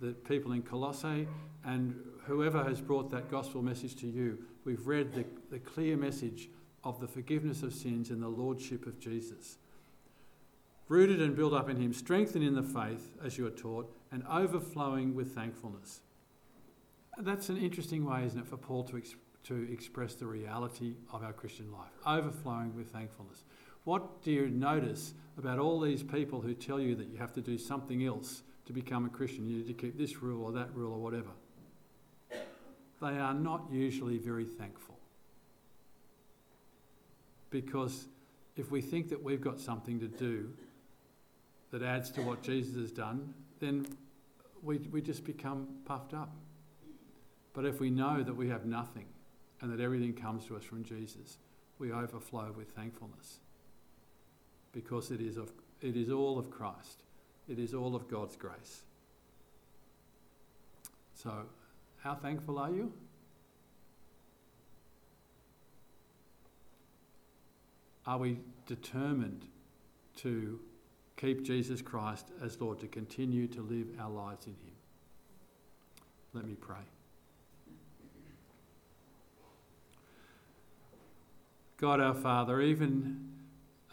the 0.00 0.12
people 0.12 0.52
in 0.52 0.62
Colossae, 0.62 1.26
and 1.64 1.94
whoever 2.24 2.62
has 2.64 2.80
brought 2.80 3.10
that 3.10 3.30
gospel 3.30 3.62
message 3.62 3.96
to 3.96 4.06
you. 4.06 4.38
We've 4.64 4.86
read 4.86 5.12
the, 5.12 5.24
the 5.50 5.58
clear 5.58 5.96
message 5.96 6.48
of 6.84 7.00
the 7.00 7.08
forgiveness 7.08 7.62
of 7.62 7.72
sins 7.72 8.10
and 8.10 8.22
the 8.22 8.28
lordship 8.28 8.86
of 8.86 9.00
Jesus. 9.00 9.58
Rooted 10.88 11.20
and 11.20 11.36
built 11.36 11.52
up 11.52 11.68
in 11.68 11.76
Him, 11.76 11.92
strengthened 11.92 12.44
in 12.44 12.54
the 12.54 12.62
faith 12.62 13.10
as 13.24 13.36
you 13.36 13.46
are 13.46 13.50
taught, 13.50 13.92
and 14.10 14.22
overflowing 14.30 15.14
with 15.14 15.34
thankfulness. 15.34 16.00
That's 17.18 17.48
an 17.48 17.58
interesting 17.58 18.04
way, 18.04 18.24
isn't 18.24 18.38
it, 18.38 18.46
for 18.46 18.56
Paul 18.56 18.84
to, 18.84 19.02
to 19.44 19.72
express 19.72 20.14
the 20.14 20.26
reality 20.26 20.94
of 21.12 21.22
our 21.22 21.32
Christian 21.32 21.70
life, 21.72 21.90
overflowing 22.06 22.74
with 22.76 22.90
thankfulness. 22.90 23.44
What 23.88 24.22
do 24.22 24.30
you 24.30 24.50
notice 24.50 25.14
about 25.38 25.58
all 25.58 25.80
these 25.80 26.02
people 26.02 26.42
who 26.42 26.52
tell 26.52 26.78
you 26.78 26.94
that 26.96 27.08
you 27.08 27.16
have 27.16 27.32
to 27.32 27.40
do 27.40 27.56
something 27.56 28.04
else 28.04 28.42
to 28.66 28.74
become 28.74 29.06
a 29.06 29.08
Christian? 29.08 29.48
You 29.48 29.56
need 29.56 29.66
to 29.68 29.72
keep 29.72 29.96
this 29.96 30.22
rule 30.22 30.44
or 30.44 30.52
that 30.52 30.74
rule 30.74 30.92
or 30.92 30.98
whatever. 30.98 31.30
They 33.00 33.18
are 33.18 33.32
not 33.32 33.62
usually 33.72 34.18
very 34.18 34.44
thankful 34.44 34.98
because 37.48 38.04
if 38.56 38.70
we 38.70 38.82
think 38.82 39.08
that 39.08 39.24
we've 39.24 39.40
got 39.40 39.58
something 39.58 39.98
to 40.00 40.06
do 40.06 40.50
that 41.70 41.82
adds 41.82 42.10
to 42.10 42.20
what 42.20 42.42
Jesus 42.42 42.76
has 42.76 42.92
done, 42.92 43.32
then 43.58 43.86
we, 44.62 44.76
we 44.92 45.00
just 45.00 45.24
become 45.24 45.66
puffed 45.86 46.12
up. 46.12 46.36
But 47.54 47.64
if 47.64 47.80
we 47.80 47.88
know 47.88 48.22
that 48.22 48.36
we 48.36 48.50
have 48.50 48.66
nothing 48.66 49.06
and 49.62 49.72
that 49.72 49.82
everything 49.82 50.12
comes 50.12 50.44
to 50.48 50.56
us 50.56 50.62
from 50.62 50.84
Jesus, 50.84 51.38
we 51.78 51.90
overflow 51.90 52.52
with 52.54 52.72
thankfulness 52.72 53.38
because 54.72 55.10
it 55.10 55.20
is, 55.20 55.36
of, 55.36 55.50
it 55.80 55.96
is 55.96 56.10
all 56.10 56.38
of 56.38 56.50
Christ, 56.50 57.02
it 57.48 57.58
is 57.58 57.74
all 57.74 57.94
of 57.94 58.08
God's 58.08 58.36
grace. 58.36 58.82
So, 61.14 61.32
how 62.02 62.14
thankful 62.14 62.58
are 62.58 62.70
you? 62.70 62.92
Are 68.06 68.18
we 68.18 68.38
determined 68.66 69.46
to 70.16 70.58
keep 71.16 71.44
Jesus 71.44 71.82
Christ 71.82 72.26
as 72.42 72.60
Lord, 72.60 72.80
to 72.80 72.86
continue 72.86 73.46
to 73.48 73.60
live 73.60 73.88
our 74.00 74.10
lives 74.10 74.46
in 74.46 74.52
Him? 74.52 74.72
Let 76.32 76.46
me 76.46 76.54
pray. 76.54 76.76
God 81.78 82.00
our 82.00 82.14
Father, 82.14 82.60
even 82.60 83.27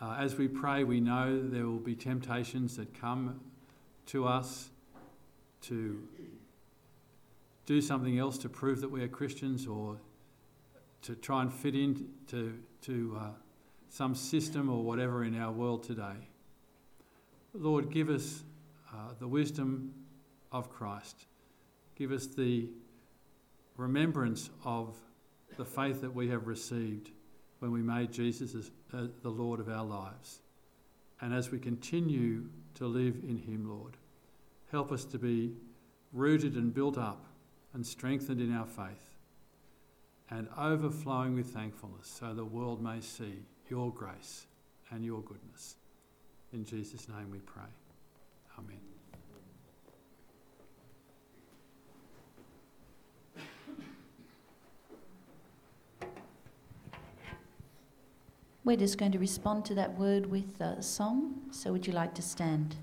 uh, 0.01 0.17
as 0.19 0.35
we 0.35 0.47
pray, 0.47 0.83
we 0.83 0.99
know 0.99 1.41
there 1.41 1.65
will 1.65 1.79
be 1.79 1.95
temptations 1.95 2.75
that 2.77 2.99
come 2.99 3.39
to 4.07 4.27
us 4.27 4.69
to 5.61 6.01
do 7.65 7.81
something 7.81 8.19
else 8.19 8.37
to 8.39 8.49
prove 8.49 8.81
that 8.81 8.91
we 8.91 9.01
are 9.01 9.07
Christians 9.07 9.65
or 9.65 9.97
to 11.01 11.15
try 11.15 11.41
and 11.41 11.53
fit 11.53 11.75
in 11.75 12.09
to, 12.27 12.57
to 12.81 13.17
uh, 13.19 13.27
some 13.89 14.15
system 14.15 14.69
or 14.69 14.83
whatever 14.83 15.23
in 15.23 15.39
our 15.39 15.51
world 15.51 15.83
today. 15.83 16.27
Lord, 17.53 17.89
give 17.89 18.09
us 18.09 18.43
uh, 18.93 19.13
the 19.19 19.27
wisdom 19.27 19.93
of 20.51 20.69
Christ. 20.69 21.25
Give 21.95 22.11
us 22.11 22.27
the 22.27 22.67
remembrance 23.77 24.49
of 24.65 24.95
the 25.57 25.65
faith 25.65 26.01
that 26.01 26.13
we 26.13 26.27
have 26.29 26.47
received 26.47 27.11
when 27.59 27.71
we 27.71 27.81
made 27.81 28.11
Jesus 28.11 28.55
as, 28.55 28.71
uh, 28.93 29.07
the 29.21 29.29
Lord 29.29 29.59
of 29.59 29.69
our 29.69 29.85
lives. 29.85 30.39
And 31.21 31.33
as 31.33 31.51
we 31.51 31.59
continue 31.59 32.45
to 32.75 32.87
live 32.87 33.15
in 33.27 33.37
Him, 33.37 33.69
Lord, 33.69 33.97
help 34.71 34.91
us 34.91 35.05
to 35.05 35.17
be 35.17 35.53
rooted 36.11 36.55
and 36.55 36.73
built 36.73 36.97
up 36.97 37.25
and 37.73 37.85
strengthened 37.85 38.41
in 38.41 38.53
our 38.53 38.65
faith 38.65 39.15
and 40.29 40.47
overflowing 40.57 41.35
with 41.35 41.47
thankfulness 41.47 42.07
so 42.07 42.33
the 42.33 42.45
world 42.45 42.81
may 42.81 42.99
see 42.99 43.43
your 43.69 43.91
grace 43.91 44.47
and 44.91 45.03
your 45.03 45.21
goodness. 45.21 45.75
In 46.53 46.65
Jesus' 46.65 47.07
name 47.09 47.31
we 47.31 47.39
pray. 47.39 47.63
Amen. 48.57 48.94
We're 58.65 58.75
just 58.75 58.97
going 58.97 59.11
to 59.11 59.19
respond 59.19 59.63
to 59.65 59.75
that 59.75 59.95
word 59.95 60.25
with 60.25 60.59
a 60.59 60.81
song. 60.81 61.35
So, 61.51 61.71
would 61.71 61.85
you 61.85 61.93
like 61.93 62.15
to 62.15 62.23
stand? 62.23 62.77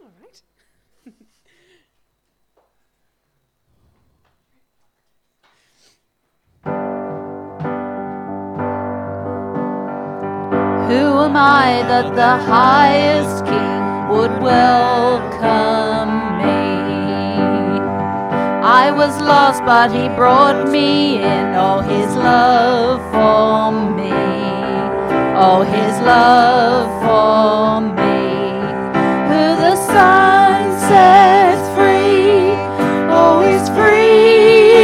All 0.00 0.10
right. 0.20 0.42
Who 10.88 11.18
am 11.22 11.36
I 11.36 11.84
that 11.86 12.16
the 12.16 12.36
highest 12.44 13.44
King 13.44 14.08
would 14.08 14.42
welcome 14.42 15.85
was 18.96 19.20
lost, 19.20 19.62
but 19.66 19.90
he 19.92 20.08
brought 20.08 20.70
me 20.70 21.18
in. 21.22 21.54
Oh, 21.54 21.80
his 21.80 22.16
love 22.16 22.98
for 23.12 23.70
me. 23.94 24.10
Oh, 25.36 25.62
his 25.62 26.00
love 26.00 26.88
for 27.04 27.80
me. 27.94 28.56
Who 29.28 29.56
the 29.64 29.76
sun 29.76 30.80
sets 30.88 31.68
free. 31.76 32.56
Oh, 33.12 33.42
is 33.42 33.68
free 33.76 34.80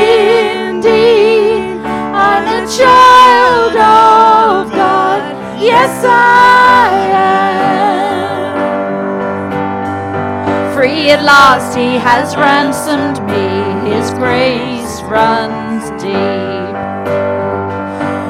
indeed. 0.68 1.80
I'm 2.12 2.44
a 2.46 2.66
child 2.68 3.76
of 3.76 4.70
God. 4.72 5.22
Yes, 5.58 6.04
I 6.04 6.90
am. 7.16 7.54
Free 10.74 11.10
at 11.10 11.22
last, 11.22 11.74
he 11.74 11.96
has 11.96 12.36
ransomed 12.36 13.22
me. 13.26 13.71
His 13.92 14.10
grace 14.12 15.02
runs 15.02 15.84
deep. 16.02 16.74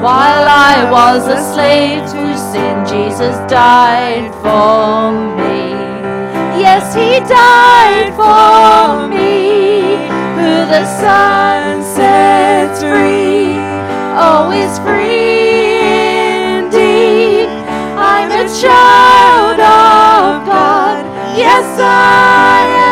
While 0.03 0.45
I 0.69 0.89
was 0.91 1.25
a 1.27 1.39
slave 1.53 2.03
to 2.11 2.37
sin, 2.37 2.85
Jesus 2.85 3.35
died 3.49 4.29
for 4.43 5.13
me. 5.37 5.71
Yes, 6.59 6.93
he 6.93 7.19
died 7.21 8.11
for 8.19 9.07
me. 9.07 9.95
Who 10.35 10.51
the 10.73 10.85
Son 10.99 11.81
sets 11.95 12.81
free, 12.81 13.55
oh, 14.19 14.51
free 14.83 15.79
indeed. 16.57 17.47
I'm 17.97 18.29
a 18.31 18.45
child 18.61 19.59
of 19.61 20.45
God. 20.45 21.05
Yes, 21.37 21.79
I 21.79 22.77
am. 22.77 22.82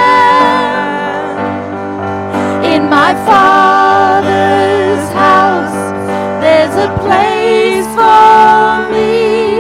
My 3.12 3.26
Father's 3.26 5.10
house, 5.12 5.92
there's 6.42 6.76
a 6.76 6.90
place 7.04 7.86
for 7.88 8.90
me. 8.90 9.60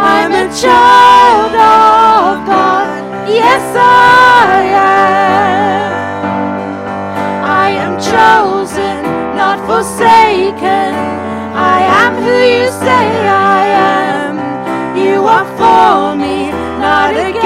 I'm 0.00 0.32
a 0.32 0.48
child 0.62 1.52
of 1.52 2.46
God. 2.46 3.28
Yes, 3.28 3.64
I 3.76 4.62
am. 4.72 5.92
I 7.44 7.68
am 7.84 7.94
chosen, 8.00 9.04
not 9.36 9.58
forsaken. 9.68 10.94
I 11.74 11.78
am 12.02 12.14
who 12.14 12.36
you 12.56 12.66
say 12.70 13.28
I 13.28 13.66
am. 13.92 14.34
You 14.96 15.26
are 15.26 15.48
for 15.60 16.16
me, 16.16 16.50
not 16.80 17.12
against 17.12 17.45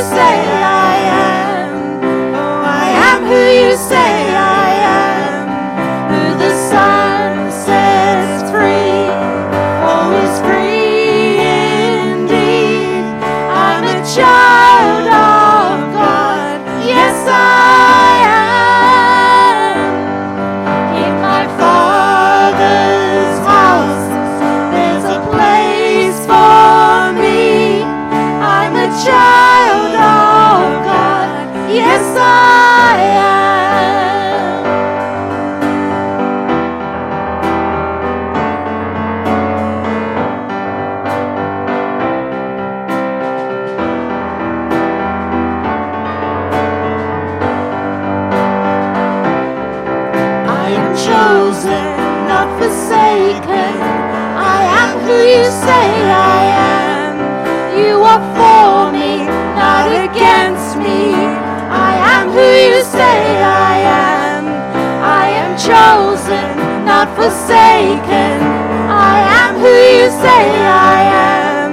chosen, 65.67 66.57
not 66.85 67.07
forsaken. 67.15 68.41
I 68.89 69.17
am 69.41 69.53
who 69.61 69.75
you 69.99 70.09
say 70.09 70.45
I 70.65 70.99
am. 71.37 71.71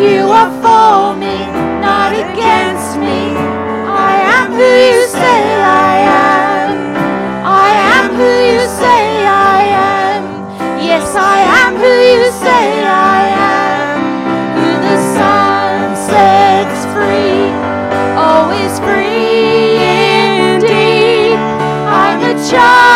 You 0.00 0.20
are 0.40 0.52
for 0.64 1.14
me, 1.14 1.36
not 1.84 2.12
against 2.24 2.96
me. 2.96 3.36
I 3.84 4.14
am 4.36 4.48
who 4.52 4.70
you 4.92 5.02
say 5.08 5.40
I 5.60 5.94
am. 6.08 6.68
I 7.44 7.70
am 7.96 8.06
who 8.16 8.32
you 8.48 8.64
say 8.80 9.26
I 9.26 9.60
am. 9.92 10.22
Yes, 10.80 11.14
I 11.14 11.38
am 11.60 11.72
who 11.76 11.94
you 12.16 12.24
say 12.44 12.66
I 12.86 13.22
am. 13.52 13.98
Who 14.56 14.68
the 14.88 14.96
Son 15.16 15.96
sets 16.10 16.80
free, 16.94 17.44
always 18.16 18.72
free 18.80 19.76
indeed. 20.54 21.36
I'm 21.92 22.20
a 22.22 22.50
child. 22.50 22.87